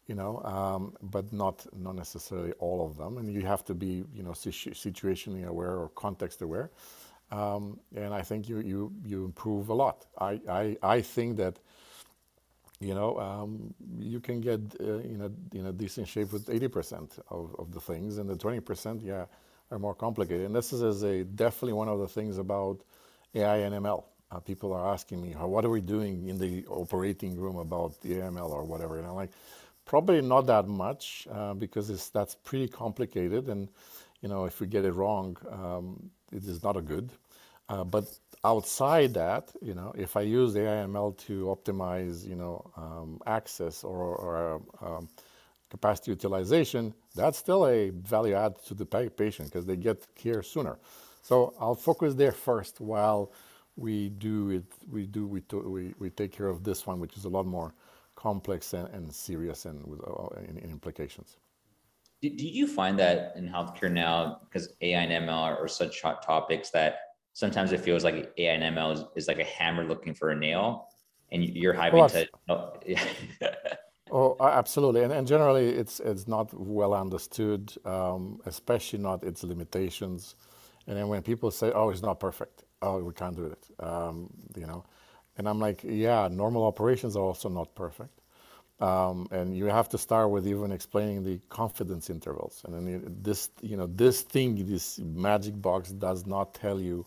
[0.07, 3.19] you know, um, but not not necessarily all of them.
[3.19, 6.71] And you have to be, you know, situationally aware or context aware.
[7.33, 10.07] Um, and I think you, you, you improve a lot.
[10.19, 11.59] I, I, I think that
[12.81, 17.19] you know um, you can get uh, in a in a decent shape with 80%
[17.31, 19.27] of, of the things, and the 20% yeah
[19.71, 20.47] are more complicated.
[20.47, 22.81] And this is, a definitely one of the things about
[23.35, 24.05] AI and ML.
[24.31, 28.15] Uh, people are asking me, what are we doing in the operating room about the
[28.15, 28.99] AML or whatever?
[28.99, 29.31] And I'm like,
[29.85, 33.49] probably not that much uh, because that's pretty complicated.
[33.49, 33.69] And
[34.23, 37.11] you know, if we get it wrong, um, it is not a good.
[37.69, 38.05] Uh, but
[38.45, 44.15] outside that, you know, if I use AIML to optimize, you know, um, access or,
[44.17, 45.09] or um,
[45.71, 50.79] capacity utilization, that's still a value add to the patient because they get care sooner.
[51.23, 53.33] So I'll focus there first while
[53.77, 54.65] we do it.
[54.89, 57.75] We do we, we, we take care of this one, which is a lot more
[58.15, 61.37] complex and, and serious and with uh, in, in implications.
[62.29, 66.23] Do, do you find that in healthcare now, because AI and ML are such hot
[66.23, 66.99] topics that
[67.35, 70.37] sometimes it feels like AI and ML is, is like a hammer looking for a
[70.37, 70.89] nail,
[71.31, 72.29] and you're having to.
[74.09, 79.43] Oh, oh, absolutely, and, and generally it's it's not well understood, um, especially not its
[79.43, 80.37] limitations.
[80.87, 84.31] And then when people say, "Oh, it's not perfect," oh, we can't do it, um,
[84.55, 84.85] you know,
[85.37, 88.21] and I'm like, yeah, normal operations are also not perfect.
[88.79, 92.63] Um, and you have to start with even explaining the confidence intervals.
[92.65, 97.07] And then you, this, you know, this thing, this magic box does not tell you,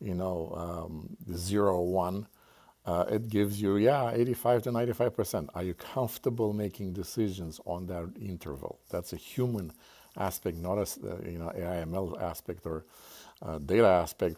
[0.00, 2.26] you know, um, zero one.
[2.86, 5.50] Uh, it gives you, yeah, 85 to 95 percent.
[5.54, 8.78] Are you comfortable making decisions on that interval?
[8.90, 9.72] That's a human
[10.16, 12.84] aspect, not a uh, you know AIML aspect or
[13.42, 14.36] uh, data aspect.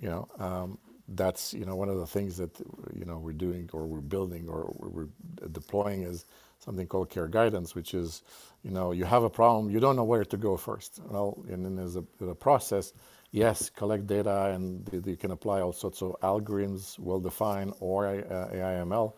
[0.00, 0.78] You know, um,
[1.08, 2.50] that's you know one of the things that
[2.94, 5.08] you know we're doing or we're building or we're
[5.52, 6.24] deploying is
[6.58, 8.22] something called care guidance, which is
[8.62, 11.00] you know you have a problem, you don't know where to go first.
[11.06, 12.92] Well, and then there's a, a process.
[13.32, 18.48] Yes, collect data, and you can apply all sorts of algorithms, well defined, or uh,
[18.52, 19.14] AIML.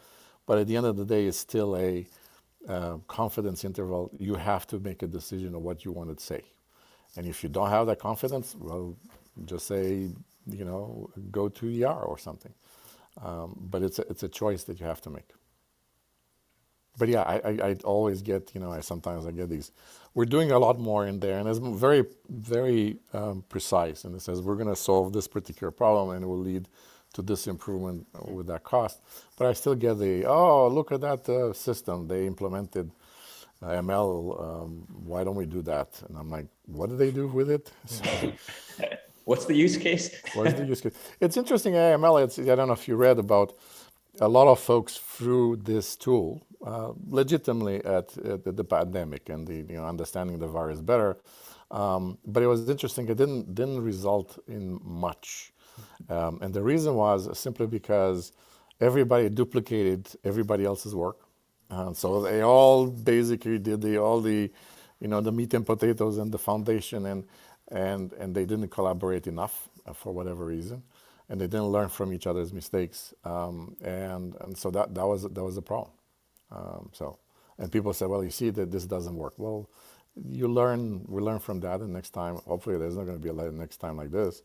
[0.47, 2.07] But at the end of the day, it's still a
[2.69, 4.11] uh, confidence interval.
[4.19, 6.43] You have to make a decision of what you want to say.
[7.17, 8.97] And if you don't have that confidence, well,
[9.45, 10.11] just say
[10.51, 12.55] you know, go to ER or something.
[13.23, 15.31] Um, but it's a, it's a choice that you have to make.
[16.99, 19.73] but yeah, I, I, I always get, you know, I sometimes I get these.
[20.15, 24.05] We're doing a lot more in there, and it's very, very um, precise.
[24.05, 26.69] And it says we're going to solve this particular problem, and it will lead
[27.15, 29.01] to this improvement with that cost.
[29.39, 32.93] But I still get the, oh, look at that uh, system they implemented.
[33.63, 36.03] Uh, ML, um, why don't we do that?
[36.09, 37.73] And I'm like, what do they do with it?
[37.87, 38.05] So,
[39.27, 40.15] What's the use case?
[40.35, 40.95] What's the use case?
[41.21, 43.55] It's interesting, AML, it's, I don't know if you read about
[44.21, 49.57] a lot of folks through this tool, uh, legitimately at, at, the pandemic and the
[49.69, 51.17] you know understanding the virus better.
[51.73, 53.09] Um, but it was interesting.
[53.09, 55.53] It didn't didn't result in much,
[56.09, 58.31] um, and the reason was simply because
[58.81, 61.19] everybody duplicated everybody else's work,
[61.71, 64.53] uh, so they all basically did the all the,
[65.01, 67.25] you know, the meat and potatoes and the foundation and
[67.69, 70.83] and and they didn't collaborate enough uh, for whatever reason,
[71.29, 75.23] and they didn't learn from each other's mistakes, um, and and so that that was
[75.23, 75.93] that was a problem.
[76.51, 77.19] Um, so,
[77.59, 79.35] and people say, well, you see that this doesn't work.
[79.37, 79.69] Well,
[80.31, 83.29] you learn, we learn from that, and next time, hopefully, there's not going to be
[83.29, 84.43] a next time like this.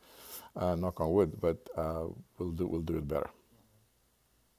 [0.55, 2.05] Uh, knock on wood, but uh,
[2.37, 3.29] we'll do we'll do it better.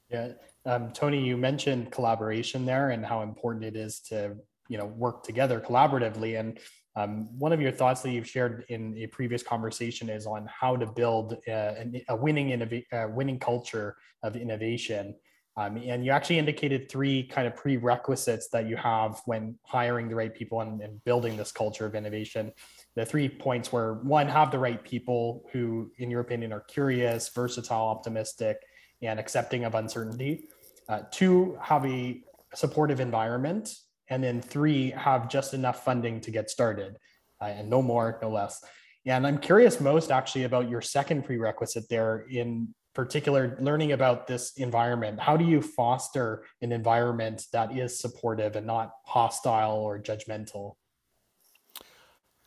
[0.09, 0.29] Yeah,
[0.65, 4.35] um, Tony, you mentioned collaboration there and how important it is to
[4.69, 6.59] you know work together collaboratively and
[6.95, 10.75] um, one of your thoughts that you've shared in a previous conversation is on how
[10.75, 15.15] to build a, a winning a winning culture of innovation.
[15.55, 20.15] Um, and you actually indicated three kind of prerequisites that you have when hiring the
[20.15, 22.51] right people and, and, building this culture of innovation.
[22.95, 27.29] The three points were one, have the right people who, in your opinion, are curious,
[27.29, 28.57] versatile, optimistic,
[29.03, 30.47] and accepting of uncertainty.
[30.89, 32.23] Uh, two, have a
[32.55, 33.75] supportive environment
[34.09, 36.97] and then three have just enough funding to get started
[37.41, 38.63] uh, and no more no less.
[39.05, 44.53] And i'm curious most actually about your second prerequisite there in particular learning about this
[44.57, 45.19] environment.
[45.19, 50.75] How do you foster an environment that is supportive and not hostile or judgmental?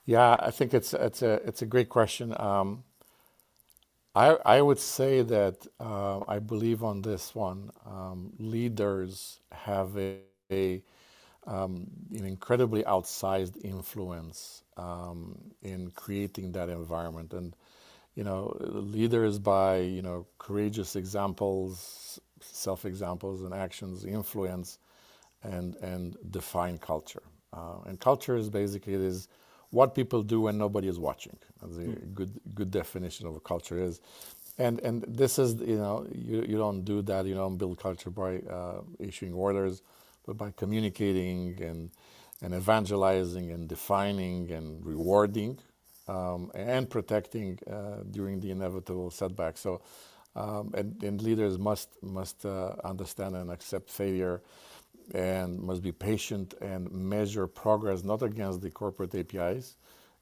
[0.05, 2.35] Yeah i think it's it's a it's a great question.
[2.39, 2.85] Um,
[4.17, 10.21] I, I would say that uh, I believe on this one, um, leaders have a,
[10.51, 10.83] a
[11.47, 17.33] um, an incredibly outsized influence um, in creating that environment.
[17.33, 17.55] And,
[18.15, 24.79] you know, leaders by, you know, courageous examples, self examples, and actions influence
[25.43, 27.23] and, and define culture.
[27.53, 29.29] Uh, and culture is basically it is
[29.71, 31.37] what people do when nobody is watching.
[31.61, 32.15] That's a mm.
[32.15, 34.01] good, good definition of a culture is.
[34.59, 38.11] And, and this is, you know, you, you don't do that, you don't build culture
[38.11, 39.83] by uh, issuing orders
[40.27, 41.91] but by communicating and,
[42.43, 45.59] and evangelizing and defining and rewarding
[46.09, 49.57] um, and protecting uh, during the inevitable setback.
[49.59, 49.81] So,
[50.35, 54.43] um, and, and, leaders must must uh, understand and accept failure,
[55.15, 59.77] and must be patient and measure progress not against the corporate KPIs.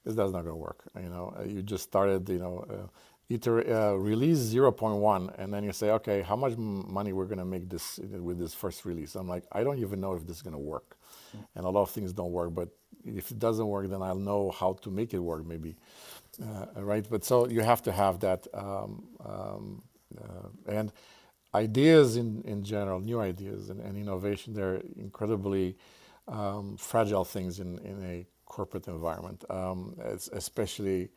[0.04, 0.84] That's not going to work.
[0.94, 2.28] You know, you just started.
[2.28, 2.86] You know, uh,
[3.30, 7.44] iter, uh, release 0.1 and then you say okay how much money we're going to
[7.44, 9.14] make this with this first release?
[9.14, 10.96] I'm like i don't even know if this is going to work.
[11.36, 11.46] Mm.
[11.56, 12.68] and a lot of things don't work but
[13.04, 15.76] if it doesn't work then i'll know how to make it work maybe.
[16.42, 17.06] Uh, right?
[17.08, 19.82] But so you have to have that um, um,
[20.20, 20.92] uh, and
[21.54, 25.76] ideas in, in general new ideas and, and innovation they're incredibly
[26.28, 29.44] um, fragile things in, in a corporate environment.
[29.50, 29.96] Um,
[30.32, 31.10] especially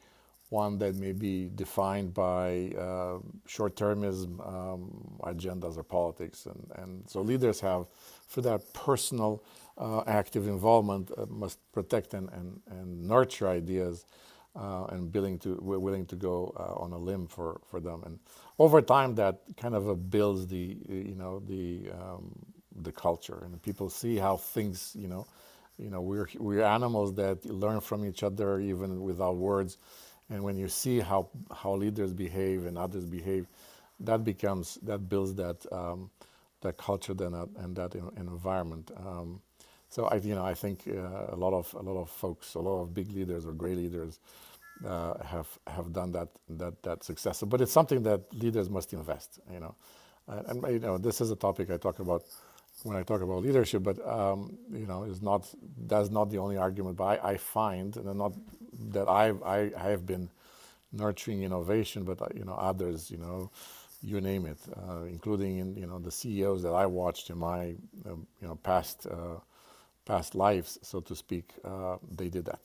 [0.49, 6.45] one that may be defined by uh, short-termism um, agendas or politics.
[6.45, 7.87] And, and so leaders have,
[8.27, 9.43] for that personal
[9.77, 14.05] uh, active involvement, uh, must protect and, and, and nurture ideas
[14.55, 18.01] uh, and willing to, willing to go uh, on a limb for, for them.
[18.05, 18.19] And
[18.57, 22.31] over time, that kind of builds the, you know, the, um,
[22.81, 23.41] the culture.
[23.43, 25.27] And people see how things, you know,
[25.77, 29.77] you know, we're, we're animals that learn from each other even without words.
[30.29, 33.47] And when you see how, how leaders behave and others behave,
[34.01, 36.09] that becomes, that builds that, um,
[36.61, 38.91] that culture then, uh, and that environment.
[38.97, 39.41] Um,
[39.89, 42.59] so I, you know, I think uh, a lot of a lot of folks, a
[42.59, 44.19] lot of big leaders or great leaders,
[44.85, 47.41] uh, have have done that that that success.
[47.43, 49.39] But it's something that leaders must invest.
[49.51, 49.75] You know,
[50.27, 52.23] and, and you know this is a topic I talk about
[52.83, 53.83] when I talk about leadership.
[53.83, 55.49] But um, you know, is not
[55.87, 56.97] that's not the only argument.
[56.97, 58.33] But I, I find, and not
[58.91, 60.29] that I've, I, I have been
[60.91, 63.51] nurturing innovation, but uh, you know others, you know,
[64.01, 67.75] you name it, uh, including in you know the CEOs that I watched in my
[68.05, 69.39] uh, you know past uh,
[70.05, 72.61] past lives, so to speak, uh, they did that.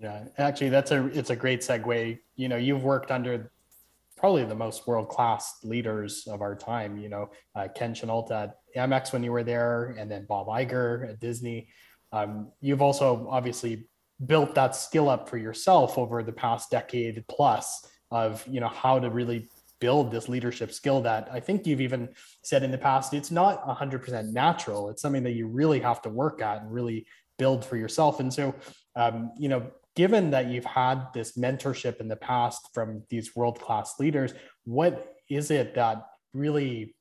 [0.00, 2.18] Yeah, actually, that's a it's a great segue.
[2.36, 3.50] You know, you've worked under
[4.16, 6.96] probably the most world-class leaders of our time.
[6.96, 11.08] You know, uh, Ken Chenault at Amex when you were there, and then Bob Iger
[11.08, 11.68] at Disney.
[12.12, 13.86] Um, you've also obviously
[14.24, 18.98] built that skill up for yourself over the past decade plus of you know how
[18.98, 19.48] to really
[19.80, 22.08] build this leadership skill that I think you've even
[22.42, 24.88] said in the past it's not 100% natural.
[24.88, 27.06] It's something that you really have to work at and really
[27.38, 28.20] build for yourself.
[28.20, 28.54] And so
[28.96, 33.60] um, you know given that you've had this mentorship in the past from these world
[33.60, 34.34] class leaders
[34.64, 36.94] what is it that really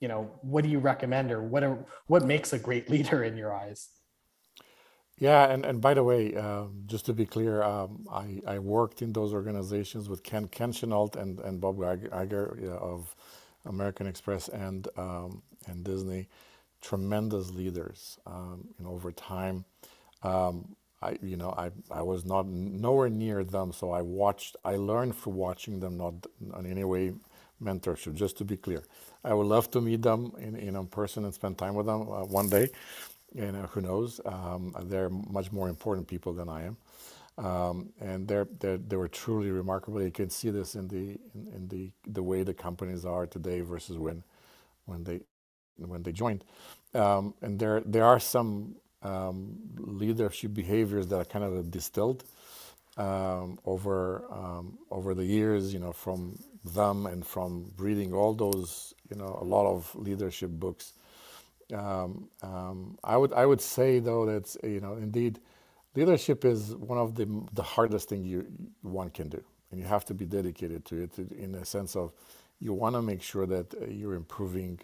[0.00, 3.36] you know what do you recommend or what are, what makes a great leader in
[3.36, 3.88] your eyes
[5.18, 9.02] yeah, and, and by the way, um, just to be clear, um, I, I worked
[9.02, 13.16] in those organizations with Ken, Ken Chenault and, and Bob Iger yeah, of
[13.66, 16.28] American Express and um, and Disney,
[16.82, 18.18] tremendous leaders.
[18.26, 19.64] Um, know, over time,
[20.22, 24.56] um, I you know I, I was not nowhere near them, so I watched.
[24.64, 27.14] I learned from watching them, not in any way
[27.62, 28.14] mentorship.
[28.14, 28.84] Just to be clear,
[29.24, 32.24] I would love to meet them in in person and spend time with them uh,
[32.24, 32.68] one day
[33.34, 34.20] you know, who knows?
[34.24, 36.76] Um, they're much more important people than I am.
[37.38, 40.02] Um, and they're, they're, they were truly remarkable.
[40.02, 43.60] You can see this in the in, in, the the way the companies are today
[43.60, 44.24] versus when
[44.86, 45.20] when they
[45.76, 46.44] when they joined.
[46.94, 52.24] Um, and there there are some um, leadership behaviors that are kind of distilled
[52.96, 55.72] um, over um, over the years.
[55.72, 60.50] You know, from them and from reading all those you know a lot of leadership
[60.50, 60.94] books
[61.74, 65.40] um, um, I would I would say though that you know indeed
[65.94, 68.46] leadership is one of the the hardest thing you
[68.82, 72.12] one can do, and you have to be dedicated to it in a sense of
[72.60, 74.80] you want to make sure that uh, you're improving,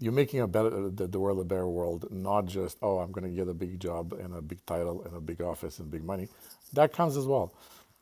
[0.00, 3.24] you're making a better the, the world a better world, not just oh I'm going
[3.30, 6.04] to get a big job and a big title and a big office and big
[6.04, 6.28] money,
[6.74, 7.54] that comes as well,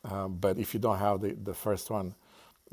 [0.05, 2.15] um, but if you don't have the the first one.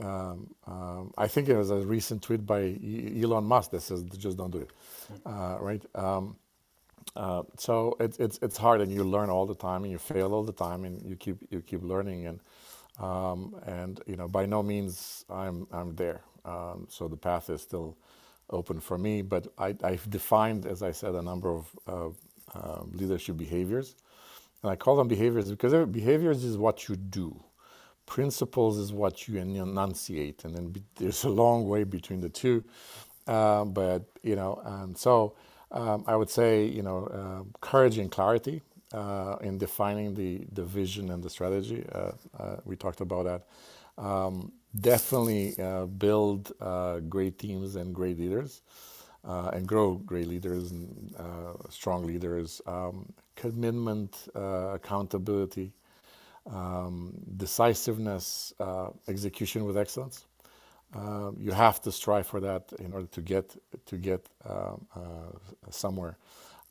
[0.00, 2.76] Um, um, I think it was a recent tweet by
[3.22, 4.70] Elon Musk that says just don't do it
[5.26, 5.84] uh, right?
[5.96, 6.36] Um,
[7.16, 10.34] uh, so it's it's it's hard, and you learn all the time, and you fail
[10.34, 12.40] all the time, and you keep you keep learning, and
[13.00, 16.22] um, and you know by no means I'm I'm there.
[16.44, 17.96] Um, so the path is still
[18.50, 23.36] open for me, but I, have defined, as I said, a number of uh, leadership
[23.38, 23.96] behaviors,
[24.62, 27.36] and I call them behaviors because behaviors is what you do.
[28.10, 32.64] Principles is what you enunciate, and then there's a long way between the two.
[33.28, 35.36] Um, but you know, and so
[35.70, 40.64] um, I would say you know, uh, courage and clarity uh, in defining the the
[40.64, 41.86] vision and the strategy.
[41.92, 44.04] Uh, uh we talked about that.
[44.04, 44.50] Um,
[44.80, 48.62] definitely uh, build uh, great teams and great leaders.
[49.24, 51.14] and grow great leaders and
[51.68, 52.60] strong leaders.
[52.66, 55.72] Um, commitment, accountability,
[56.46, 58.52] um, decisiveness,
[59.08, 60.24] execution with excellence.
[60.94, 65.70] Um, you have to strive for that in order to get to get um, uh,
[65.70, 66.16] somewhere.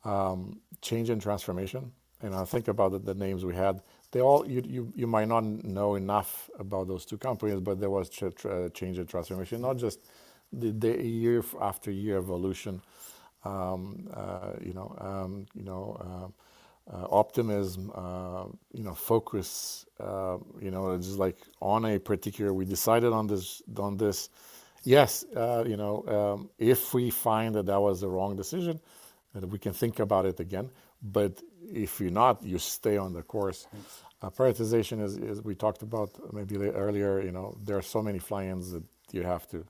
[0.03, 1.91] Um, change and transformation.
[2.21, 3.81] And I think about the, the, names we had.
[4.11, 7.89] They all you, you you might not know enough about those two companies, but there
[7.89, 9.99] was tra- tra- change and transformation, not just
[10.51, 12.81] the, the year after year evolution.
[13.45, 16.33] Um, uh, you know, um, you know.
[16.91, 22.51] Uh, optimism, uh, you know, focus, uh, you know, it's like on a particular.
[22.51, 24.29] We decided on this, on this.
[24.83, 28.79] Yes, uh, you know, um, if we find that that was the wrong decision,
[29.35, 30.71] then we can think about it again.
[31.03, 33.67] But if you're not, you stay on the course.
[34.21, 37.21] Uh, prioritization is, is, we talked about maybe earlier.
[37.21, 39.63] You know, there are so many fly-ins that you have to.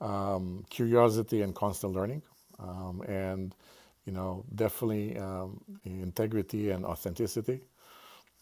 [0.00, 2.22] Um, curiosity and constant learning,
[2.58, 3.54] um, and
[4.06, 7.60] you know, definitely um, integrity and authenticity,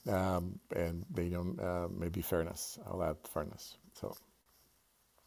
[0.08, 2.78] um, and you know, uh, maybe fairness.
[2.86, 3.78] I'll add fairness.
[3.94, 4.14] So.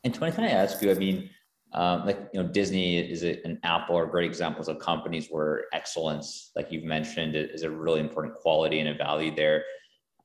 [0.04, 0.92] And Tony, can I ask you?
[0.92, 1.30] I mean,
[1.74, 6.52] um, like you know, Disney is an Apple or great examples of companies where excellence,
[6.56, 9.64] like you've mentioned, is a really important quality and a value there.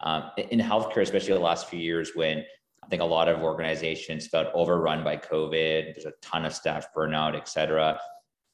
[0.00, 2.44] Um, in healthcare, especially the last few years, when
[2.84, 6.88] I think a lot of organizations felt overrun by COVID, there's a ton of staff
[6.94, 7.98] burnout, et cetera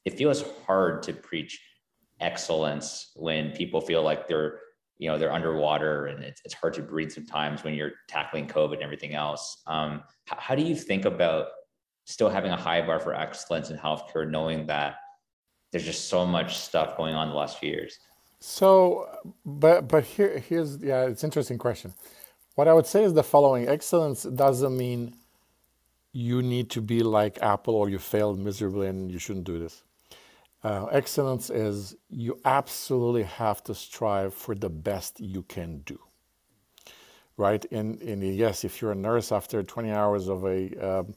[0.09, 1.61] it feels hard to preach
[2.21, 4.61] excellence when people feel like they're
[4.97, 8.75] you know they're underwater and it's, it's hard to breathe sometimes when you're tackling covid
[8.75, 9.63] and everything else.
[9.67, 11.49] Um, how, how do you think about
[12.07, 14.97] still having a high bar for excellence in healthcare knowing that
[15.71, 17.99] there's just so much stuff going on the last few years?
[18.41, 19.07] So
[19.45, 21.93] but but here here's yeah it's interesting question.
[22.55, 23.69] What i would say is the following.
[23.69, 25.15] Excellence doesn't mean
[26.13, 29.85] you need to be like apple or you failed miserably and you shouldn't do this
[30.65, 35.99] uh, excellence is you absolutely have to strive for the best you can do.
[37.37, 37.65] right?
[37.73, 41.15] And, and yes, if you're a nurse after 20 hours of a um,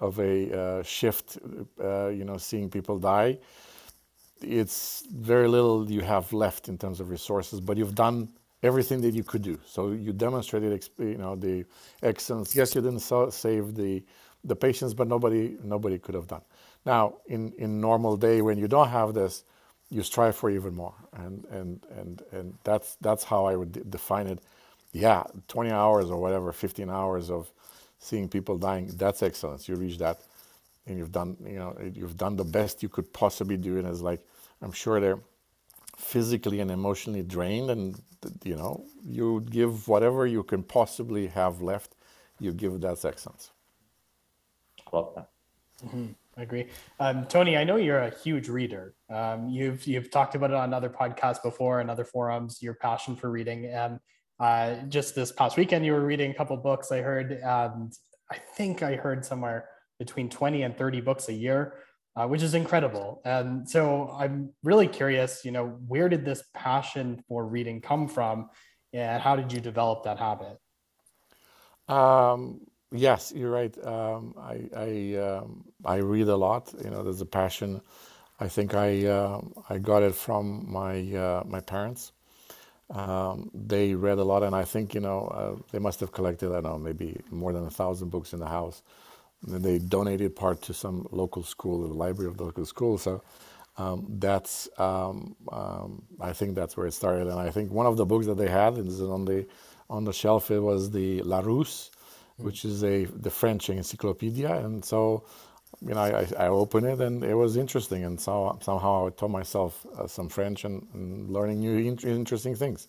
[0.00, 1.38] of a uh, shift,
[1.82, 3.38] uh, you know, seeing people die,
[4.42, 7.60] it's very little you have left in terms of resources.
[7.60, 8.28] But you've done
[8.62, 9.58] everything that you could do.
[9.66, 11.64] So you demonstrated, you know, the
[12.02, 12.56] excellence.
[12.56, 13.00] Yes, you didn't
[13.32, 14.04] save the
[14.44, 16.42] the patients, but nobody nobody could have done.
[16.84, 19.44] Now, in in normal day when you don't have this,
[19.90, 24.26] you strive for even more, and and and and that's that's how I would define
[24.26, 24.40] it.
[24.92, 27.50] Yeah, 20 hours or whatever, 15 hours of
[27.98, 29.68] seeing people dying, that's excellence.
[29.68, 30.20] You reach that,
[30.86, 33.78] and you've done you know you've done the best you could possibly do.
[33.78, 34.20] And it's like
[34.60, 35.20] I'm sure they're
[35.96, 38.00] physically and emotionally drained, and
[38.44, 41.94] you know you give whatever you can possibly have left.
[42.40, 43.50] You give that excellence.
[44.92, 45.28] Love that.
[45.86, 46.06] Mm-hmm.
[46.36, 46.68] I agree.
[46.98, 48.94] Um, Tony, I know you're a huge reader.
[49.12, 52.62] Um, you've you've talked about it on other podcasts before and other forums.
[52.62, 54.00] Your passion for reading, and
[54.40, 56.90] uh, just this past weekend, you were reading a couple books.
[56.90, 57.92] I heard, and
[58.30, 59.68] I think I heard somewhere
[59.98, 61.74] between twenty and thirty books a year,
[62.16, 63.20] uh, which is incredible.
[63.26, 65.44] And so I'm really curious.
[65.44, 68.48] You know, where did this passion for reading come from,
[68.94, 70.58] and how did you develop that habit?
[71.88, 72.62] Um,
[72.92, 73.76] Yes, you're right.
[73.84, 76.74] Um, I I, um, I read a lot.
[76.84, 77.80] You know, there's a passion.
[78.40, 79.40] I think I uh,
[79.70, 82.12] I got it from my uh, my parents.
[82.90, 86.50] Um, they read a lot, and I think you know uh, they must have collected
[86.50, 88.82] I don't know maybe more than a thousand books in the house.
[89.46, 92.98] And they donated part to some local school, the library of the local school.
[92.98, 93.22] So
[93.78, 95.36] um, that's um,
[96.20, 97.28] I think that's where it started.
[97.28, 99.46] And I think one of the books that they had is on the
[99.90, 100.50] on the shelf.
[100.50, 101.90] It was the Larousse
[102.36, 104.52] which is a the French encyclopedia.
[104.52, 105.24] And so,
[105.80, 108.04] you know, I, I opened it and it was interesting.
[108.04, 112.88] And so somehow I taught myself uh, some French and, and learning new interesting things.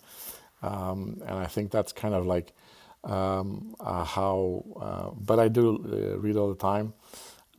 [0.62, 2.54] Um, and I think that's kind of like
[3.04, 4.64] um, uh, how.
[4.80, 6.94] Uh, but I do uh, read all the time.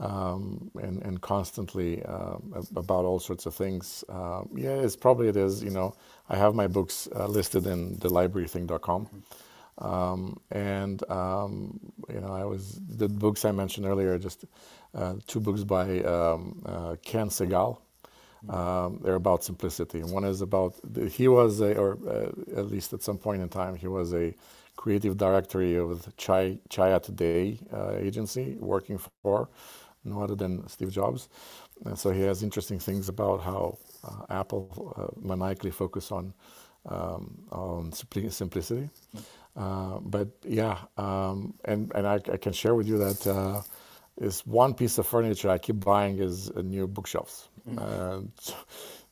[0.01, 2.39] Um, and, and constantly uh,
[2.75, 4.03] about all sorts of things.
[4.09, 5.63] Uh, yeah, it's probably it is.
[5.63, 5.95] You know,
[6.29, 9.07] I have my books listed in the librarything.com.
[9.07, 9.19] Mm-hmm.
[9.79, 14.45] Um, and um, you know, I was the books I mentioned earlier, just
[14.95, 17.79] uh, two books by um, uh, Ken Segall.
[18.49, 20.03] Um, they're about simplicity.
[20.03, 20.75] One is about
[21.11, 24.35] he was a, or uh, at least at some point in time, he was a
[24.77, 29.49] creative director of Chai Chaya Today uh, agency, working for
[30.05, 31.29] no other than Steve Jobs.
[31.87, 36.35] And so he has interesting things about how uh, Apple uh, maniacally focus on
[36.87, 38.91] um, on simplicity.
[39.57, 43.63] Uh, but yeah, um, and and I, I, can share with you that uh,
[44.21, 47.49] is one piece of furniture I keep buying is a new bookshelves.
[47.69, 48.29] Mm.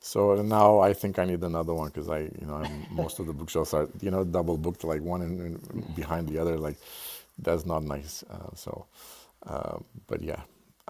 [0.05, 3.21] So, so, now I think I need another one because I, you know, I'm, most
[3.21, 6.59] of the bookshelves are, you know, double booked, like one in, in behind the other.
[6.59, 6.77] Like
[7.39, 8.25] that's not nice.
[8.29, 8.87] Uh, so,
[9.47, 9.79] uh,
[10.09, 10.41] but yeah.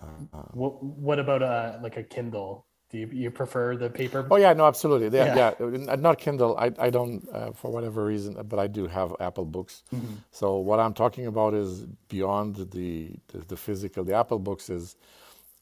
[0.00, 0.06] Uh,
[0.52, 2.64] what What about a like a Kindle?
[2.92, 4.26] Do you, you prefer the paper?
[4.30, 5.16] Oh yeah, no, absolutely.
[5.16, 5.54] Yeah, yeah.
[5.60, 5.96] yeah.
[5.96, 6.56] not Kindle.
[6.58, 9.82] I, I don't uh, for whatever reason, but I do have Apple Books.
[9.94, 10.16] Mm-hmm.
[10.30, 14.04] So what I'm talking about is beyond the, the, the physical.
[14.04, 14.96] The Apple Books is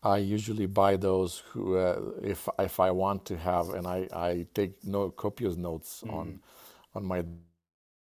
[0.03, 4.47] I usually buy those who uh, if if I want to have, and I I
[4.53, 6.17] take no copious notes mm-hmm.
[6.17, 6.41] on
[6.97, 7.25] on my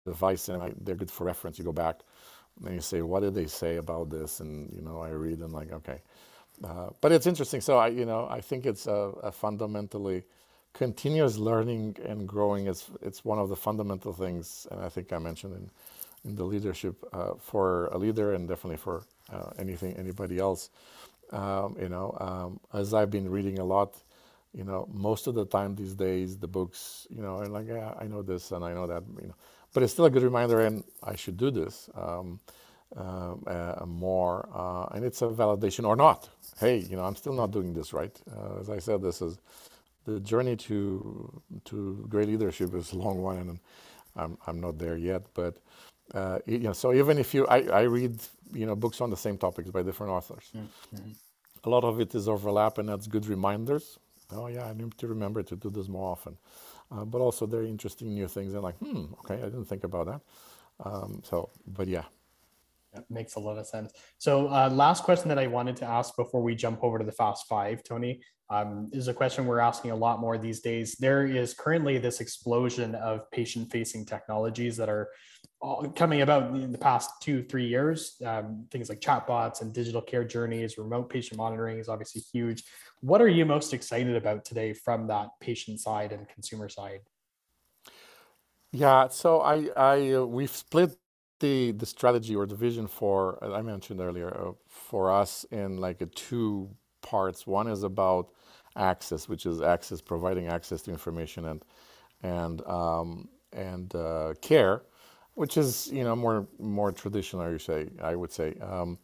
[0.07, 1.59] device, and I, they're good for reference.
[1.59, 2.01] You go back
[2.65, 5.53] and you say, what did they say about this, and you know I read and
[5.53, 6.01] like okay
[6.65, 7.61] uh, but it's interesting.
[7.61, 10.23] So I, you know, I think it's a, a, fundamentally
[10.73, 12.67] continuous learning and growing.
[12.67, 15.71] It's it's one of the fundamental things, and I think I mentioned in
[16.25, 19.03] in the leadership uh, for a leader and definitely for
[19.33, 20.71] uh, anything anybody else.
[21.33, 23.97] Um, you know, um, as I've been reading a lot,
[24.55, 27.95] you know, most of the time these days the books, you know, and like yeah,
[27.99, 29.35] I know this and I know that, you know,
[29.73, 31.89] but it's still a good reminder, and I should do this.
[31.95, 32.39] Um,
[33.87, 36.29] more, uh, and it's a validation or not.
[36.59, 38.15] Hey, you know, I'm still not doing this right.
[38.61, 39.39] as I said, this is
[40.05, 43.59] the journey to to great leadership is a long one, and
[44.17, 45.23] I'm I'm not there yet.
[45.35, 45.59] But
[46.15, 48.21] uh, you know, so even if you, I, I read
[48.53, 50.51] you know books on the same topics by different authors.
[50.57, 51.11] Mm-hmm.
[51.65, 53.99] A lot of it is overlap, and that's good reminders.
[54.33, 56.37] Oh yeah, I need to remember to do this more often.
[56.91, 60.07] Uh, but also very interesting new things, and like, hmm, okay, I didn't think about
[60.07, 60.21] that.
[60.85, 62.05] Um, so, but yeah,
[62.93, 63.93] that makes a lot of sense.
[64.19, 67.13] So, uh, last question that I wanted to ask before we jump over to the
[67.13, 70.95] Fast Five, Tony, um, is a question we're asking a lot more these days.
[70.97, 75.09] There is currently this explosion of patient-facing technologies that are
[75.95, 78.17] coming about in the past two, three years.
[78.25, 82.65] Um, things like chatbots and digital care journeys, remote patient monitoring is obviously huge.
[83.01, 87.01] What are you most excited about today from that patient side and consumer side?
[88.73, 90.97] Yeah, so I, I we've split
[91.43, 96.03] the the strategy or the vision for I mentioned earlier uh, for us in like
[96.03, 96.71] a two
[97.03, 97.47] parts.
[97.47, 98.31] One is about
[98.77, 101.65] access, which is access, providing access to information and
[102.25, 104.85] and um, and uh, care,
[105.35, 107.53] which is you know more more traditional.
[107.53, 108.99] You say I would say, um,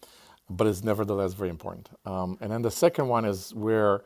[0.50, 1.90] but it's nevertheless very important.
[2.06, 4.04] Um, and then the second one is where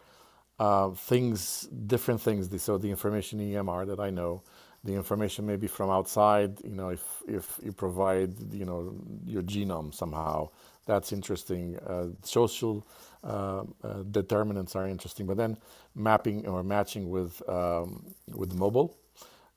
[0.61, 2.51] uh, things, different things.
[2.63, 4.43] So the information EMR that I know,
[4.85, 6.59] the information maybe from outside.
[6.65, 10.49] You know, if if you provide you know your genome somehow,
[10.87, 11.79] that's interesting.
[11.87, 12.87] Uh, social
[13.25, 15.57] uh, uh, determinants are interesting, but then
[15.95, 18.97] mapping or matching with um, with mobile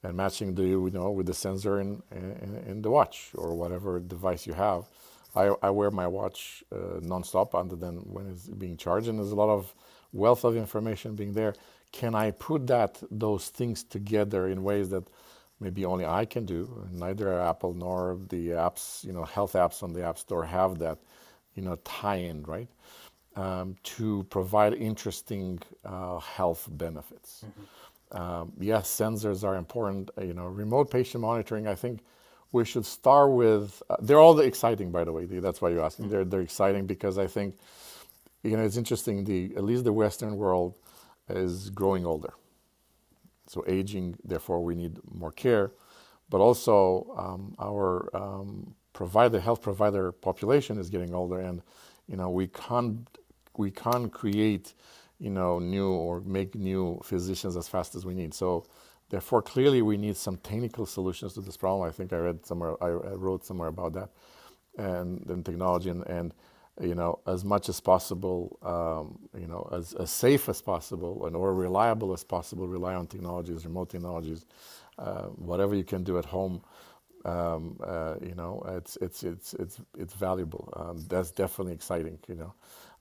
[0.04, 4.00] and matching the you know with the sensor in, in, in the watch or whatever
[4.00, 4.86] device you have.
[5.36, 9.32] I, I wear my watch uh, nonstop other than when it's being charged, and there's
[9.32, 9.74] a lot of
[10.14, 11.56] wealth of information being there.
[11.96, 15.06] Can I put that those things together in ways that
[15.60, 16.88] maybe only I can do?
[16.92, 21.00] Neither Apple nor the apps, you know, health apps on the App Store have that,
[21.56, 22.70] you know, tie-in, right?
[23.36, 27.46] um, to provide interesting uh, health benefits.
[27.46, 28.22] Mm-hmm.
[28.22, 30.12] Um, yes, sensors are important.
[30.22, 31.68] You know, remote patient monitoring.
[31.68, 32.02] I think
[32.52, 33.84] we should start with.
[33.90, 35.26] Uh, they're all exciting, by the way.
[35.26, 36.06] That's why you're asking.
[36.06, 36.14] Mm-hmm.
[36.14, 37.58] They're they're exciting because I think,
[38.44, 39.26] you know, it's interesting.
[39.26, 40.76] The at least the Western world
[41.30, 42.34] is growing older.
[43.48, 45.72] So aging, therefore, we need more care,
[46.30, 51.62] but also um, our um, provider, health provider population is getting older, and
[52.08, 53.08] you know we can't
[53.58, 54.74] we can't create,
[55.20, 58.34] you know, new or make new physicians as fast as we need.
[58.34, 58.66] So
[59.10, 61.88] therefore, clearly we need some technical solutions to this problem.
[61.88, 64.10] I think I read somewhere, I, wrote somewhere about that,
[64.78, 66.34] and, and technology and, and
[66.82, 71.36] you know, as much as possible, um, you know, as, as safe as possible and
[71.36, 74.46] or reliable as possible, rely on technologies, remote technologies,
[75.00, 76.62] uh, whatever you can do at home.
[77.26, 80.72] Um, uh, you know, it's it's it's it's it's valuable.
[80.76, 82.20] Um, that's definitely exciting.
[82.28, 82.54] You know,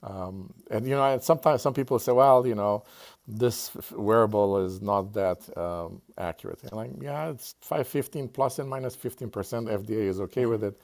[0.03, 2.85] um, and you know, sometimes some people say, well, you know,
[3.29, 6.63] this wearable is not that um, accurate.
[6.63, 9.69] And like, yeah, it's 515 plus and minus 15 percent.
[9.69, 10.81] FDA is okay with it.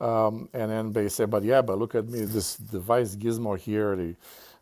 [0.00, 3.94] Um, and then they say, but yeah, but look at me, this device Gizmo here,
[3.96, 4.14] the,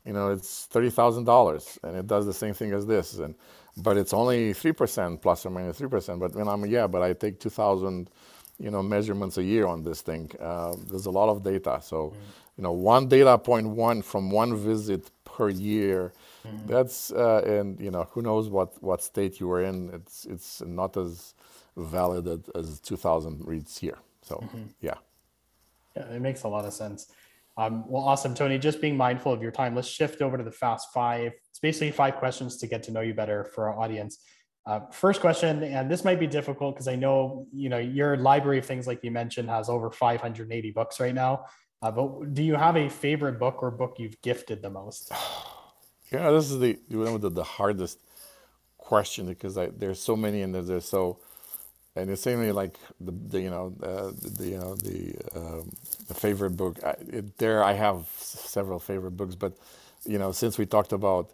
[0.05, 3.35] you know, it's thirty thousand dollars, and it does the same thing as this, and
[3.77, 6.21] but it's only three percent plus or minus three percent.
[6.21, 8.11] But when I'm yeah, but I take two thousand,
[8.59, 10.31] you know, measurements a year on this thing.
[10.41, 12.09] Uh, there's a lot of data, so.
[12.11, 12.17] Mm
[12.57, 16.13] you know, one data point one from one visit per year.
[16.47, 16.67] Mm-hmm.
[16.67, 19.91] That's uh, and you know who knows what what state you were in.
[19.95, 21.35] It's it's not as
[21.77, 23.99] valid as 2,000 reads here.
[24.21, 24.65] So mm-hmm.
[24.81, 24.97] yeah.
[25.97, 27.11] Yeah, it makes a lot of sense.
[27.57, 28.59] Um, well, awesome, Tony.
[28.59, 31.33] Just being mindful of your time, let's shift over to the fast five.
[31.51, 34.19] It's basically five questions to get to know you better for our audience.
[34.65, 38.59] Uh, first question, and this might be difficult because I know you know your library
[38.59, 41.47] of things, like you mentioned, has over 580 books right now.
[41.83, 45.13] Uh, but do you have a favorite book or book you've gifted the most?
[46.11, 47.99] Yeah, this is the the, the hardest
[48.77, 51.21] question because I, there's so many and there's so,
[51.97, 55.71] and it's mainly like the, the you know the, the, you know the um,
[56.09, 56.79] the favorite book.
[56.85, 59.57] I, it, there I have several favorite books, but
[60.07, 61.31] you know since we talked about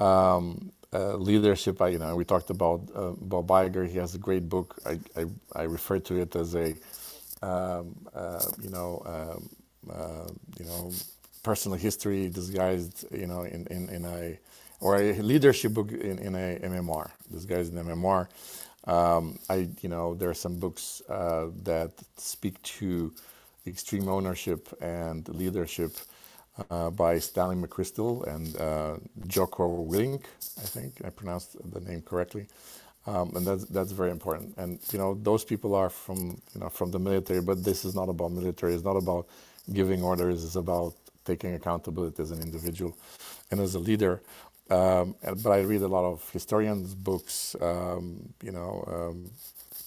[0.00, 3.88] um, uh, leadership, I, you know we talked about uh, Bob Iger.
[3.88, 4.78] He has a great book.
[4.86, 6.74] I I, I refer to it as a
[7.42, 9.48] um, uh, you know um,
[9.92, 10.26] uh,
[10.58, 10.92] you know,
[11.42, 14.38] personal history disguised, you know, in, in, in a,
[14.80, 18.28] or a leadership book in, in a MMR, disguised in a MMR.
[18.86, 23.12] Um, I, you know, there are some books uh, that speak to
[23.66, 25.96] extreme ownership and leadership
[26.70, 30.24] uh, by Stanley McChrystal and uh, Jocko Willink,
[30.58, 32.46] I think I pronounced the name correctly.
[33.06, 34.54] Um, and that's that's very important.
[34.58, 37.94] And you know, those people are from you know from the military, but this is
[37.94, 38.74] not about military.
[38.74, 39.28] It's not about
[39.72, 42.96] giving orders It's about taking accountability as an individual
[43.50, 44.22] and as a leader.
[44.68, 49.30] Um, but I read a lot of historians' books, um, you know, um,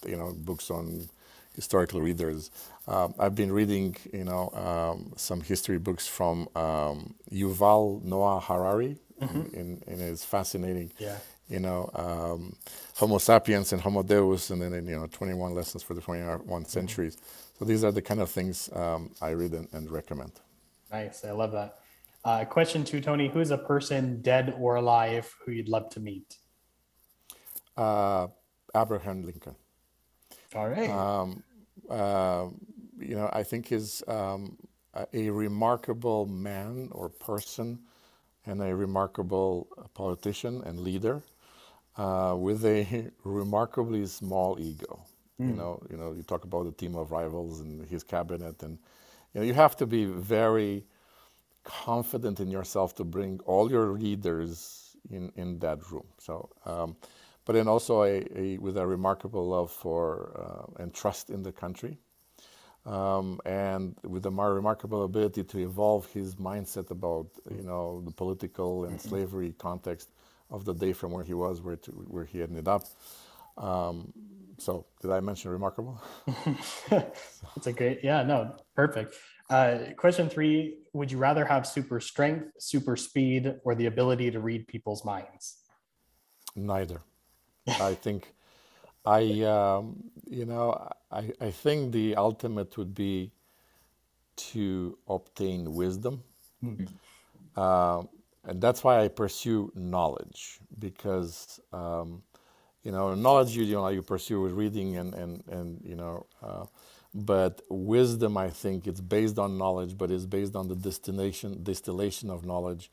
[0.08, 1.10] you know, books on
[1.54, 2.52] historical readers.
[2.88, 8.98] Um, I've been reading, you know, um, some history books from um, Yuval Noah Harari,
[9.22, 9.56] mm-hmm.
[9.56, 10.92] and, and it's fascinating.
[10.98, 11.18] Yeah.
[11.50, 11.90] You know,
[12.96, 16.64] Homo sapiens and Homo Deus, and then you know, 21 lessons for the 21 mm-hmm.
[16.66, 17.18] centuries.
[17.58, 20.32] So these are the kind of things um, I read and, and, recommend.
[20.90, 21.79] Nice, I love that.
[22.26, 26.00] Uh, question two, Tony: Who is a person, dead or alive, who you'd love to
[26.00, 26.38] meet?
[27.78, 28.28] Uh,
[28.76, 29.56] Abraham Lincoln.
[30.56, 30.90] All right.
[30.90, 31.44] Um,
[31.90, 32.48] uh,
[33.00, 34.58] you know, I think is um,
[35.14, 37.80] a remarkable man or person,
[38.46, 41.22] and a remarkable politician and leader,
[41.96, 45.00] uh, with a remarkably small ego
[45.40, 45.50] Mm.
[45.50, 48.78] You know, you know, you talk about the team of rivals and his cabinet, and
[49.34, 50.84] you know, you have to be very
[51.64, 56.08] confident in yourself to bring all your readers in in that room.
[56.20, 56.50] So.
[56.66, 56.98] Um,
[57.46, 60.32] but then also a, a, with a remarkable love for
[60.78, 61.98] uh, and trust in the country,
[62.86, 68.86] um, and with a remarkable ability to evolve his mindset about you know the political
[68.86, 70.10] and slavery context
[70.52, 72.84] of the day from where he was where to where he ended up.
[73.58, 74.14] Um,
[74.58, 76.02] so did I mention remarkable?
[76.90, 79.16] That's a great yeah no perfect.
[79.50, 84.42] Uh, question three: Would you rather have super strength, super speed, or the ability to
[84.42, 85.60] read people's minds?
[86.58, 87.00] Neither.
[87.80, 88.34] I think
[89.06, 93.32] I, um, you know, I, I think the ultimate would be
[94.52, 96.22] to obtain wisdom.
[96.62, 96.94] Mm-hmm.
[97.56, 98.04] Uh,
[98.44, 102.24] and that's why I pursue knowledge because, um,
[102.84, 106.26] you know, knowledge you, you know, you pursue with reading and, and, and you know,
[106.44, 106.66] uh,
[107.14, 112.30] but wisdom, I think it's based on knowledge, but it's based on the destination, distillation
[112.30, 112.92] of knowledge.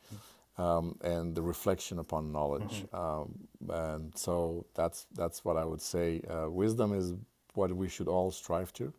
[0.59, 2.85] Um, and the reflection upon knowledge.
[2.87, 2.97] Mm-hmm.
[2.97, 6.23] Um, and so that's that's what I would say.
[6.31, 7.13] Uh, wisdom is
[7.53, 8.95] what we should all strive to,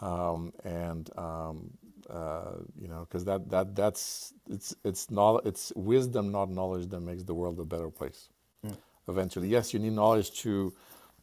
[0.00, 1.72] um, and um,
[2.08, 7.00] uh, you know, because that that that's it's it's not it's wisdom, not knowledge, that
[7.00, 8.30] makes the world a better place.
[8.66, 8.76] Mm.
[9.08, 10.72] Eventually, yes, you need knowledge to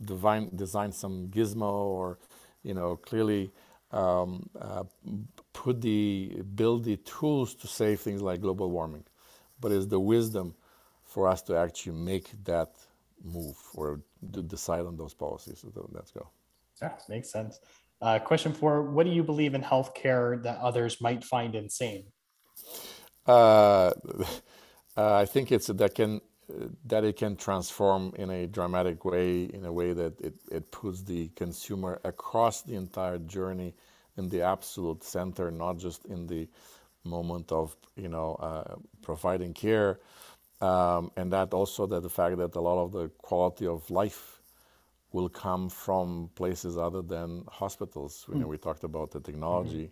[0.03, 2.18] divine, design some gizmo or
[2.64, 3.51] you know clearly.
[3.91, 4.84] Um, uh,
[5.51, 9.03] put the build the tools to save things like global warming
[9.60, 10.55] but it's the wisdom
[11.03, 12.70] for us to actually make that
[13.24, 14.01] move or
[14.34, 15.60] to decide on those policies.
[15.74, 16.28] So let's go.
[16.82, 17.60] Yeah, makes sense.
[18.01, 22.05] Uh, question four What do you believe in healthcare that others might find insane?
[23.26, 23.91] Uh,
[24.97, 26.22] uh, I think it's that can
[26.86, 31.02] that it can transform in a dramatic way, in a way that it, it puts
[31.04, 33.74] the consumer across the entire journey
[34.18, 36.47] in the absolute center, not just in the
[37.04, 40.00] moment of you know uh, providing care,
[40.62, 44.41] um, and that also that the fact that a lot of the quality of life
[45.12, 48.26] will come from places other than hospitals.
[48.28, 48.34] Mm.
[48.34, 48.52] You know, hmm.
[48.52, 49.91] we talked about the technology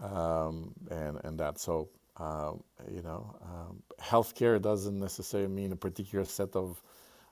[0.00, 0.16] mm-hmm.
[0.16, 1.58] um, and and that.
[1.58, 1.88] So
[2.18, 6.82] um, you know, um, healthcare doesn't necessarily mean a particular set of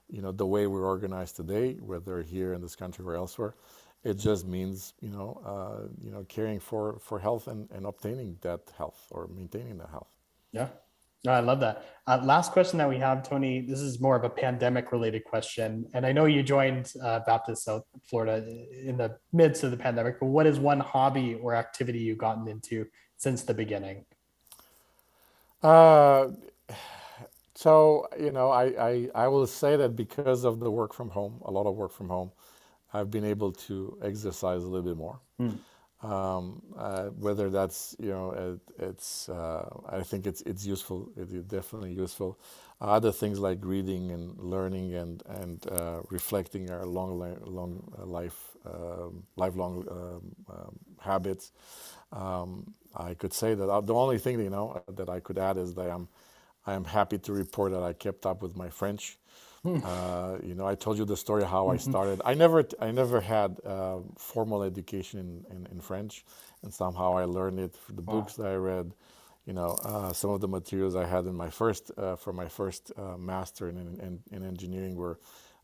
[0.09, 3.55] you know the way we're organized today, whether here in this country or elsewhere.
[4.03, 8.37] It just means you know uh, you know caring for for health and, and obtaining
[8.41, 10.11] that health or maintaining that health.
[10.51, 10.69] Yeah.
[11.25, 11.83] No, I love that.
[12.05, 13.59] Uh, last question that we have, Tony.
[13.59, 15.87] This is more of a pandemic related question.
[15.93, 20.19] And I know you joined uh, Baptist South Florida in the midst of the pandemic,
[20.19, 22.85] but what is one hobby or activity you've gotten into
[23.17, 24.05] since the beginning?
[25.63, 26.29] Uh,
[27.55, 31.41] so, you know, I, I, I will say that because of the work from home,
[31.45, 32.31] a lot of work from home,
[32.93, 35.19] I've been able to exercise a little bit more.
[35.41, 35.57] Mm.
[36.03, 41.09] Um, uh, whether that's you know it, it's uh, I think it's it's useful.
[41.17, 42.39] It is definitely useful.
[42.79, 48.55] Other things like reading and learning and and uh, reflecting are long long uh, life
[48.65, 51.51] um, lifelong um, um, habits.
[52.97, 55.73] I could say that uh, the only thing you know that I could add is
[55.75, 56.07] that I'm
[56.67, 59.17] I am happy to report that I kept up with my French.
[59.63, 59.79] Hmm.
[59.83, 61.89] Uh, you know, I told you the story how I mm-hmm.
[61.89, 62.21] started.
[62.23, 66.25] I never, I never had uh, formal education in, in, in, French,
[66.61, 68.13] and somehow I learned it through the wow.
[68.13, 68.93] books that I read.
[69.45, 72.47] You know, uh, some of the materials I had in my first, uh, for my
[72.47, 75.19] first uh, master in, in, in, engineering were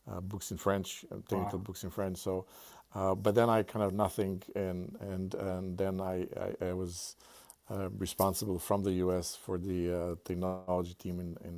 [0.09, 1.65] uh, books in French, technical wow.
[1.65, 2.17] books in French.
[2.17, 2.45] So,
[2.93, 7.15] but then I kind of nothing, and and and then I I, I was.
[7.97, 9.35] responsible from the U.S.
[9.45, 11.55] for the technology team in, in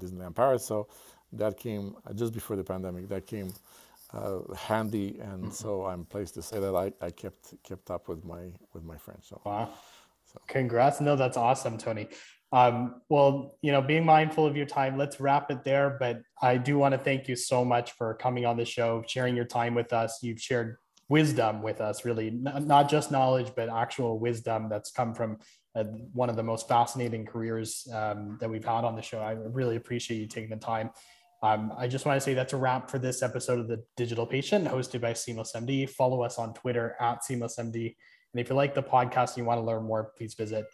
[0.00, 0.64] Disneyland Paris.
[0.64, 0.86] So
[1.32, 3.08] that came uh, just before the pandemic.
[3.08, 3.52] That came
[4.12, 5.50] uh, handy, and mm-hmm.
[5.50, 8.96] so I'm pleased to say that I, I kept kept up with my with my
[8.96, 9.28] French.
[9.28, 9.68] So wow,
[10.32, 10.40] so.
[10.46, 11.00] congrats!
[11.00, 12.08] No, that's awesome, Tony.
[12.50, 15.96] Um, well, you know, being mindful of your time, let's wrap it there.
[16.00, 19.36] But I do want to thank you so much for coming on the show, sharing
[19.36, 20.22] your time with us.
[20.22, 20.78] You've shared
[21.08, 25.38] wisdom with us, really, not just knowledge, but actual wisdom that's come from
[25.74, 29.20] uh, one of the most fascinating careers um, that we've had on the show.
[29.20, 30.90] I really appreciate you taking the time.
[31.42, 34.26] Um, I just want to say that's a wrap for this episode of the Digital
[34.26, 35.88] Patient, hosted by Seamless MD.
[35.88, 37.94] Follow us on Twitter at Seamless MD.
[38.34, 40.66] And if you like the podcast and you want to learn more, please visit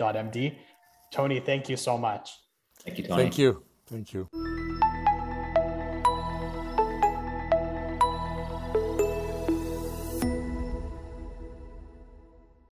[0.00, 0.56] www.seamless.md.
[1.12, 2.30] Tony, thank you so much.
[2.82, 3.22] Thank you, Tony.
[3.22, 3.62] Thank you.
[3.86, 4.28] Thank you.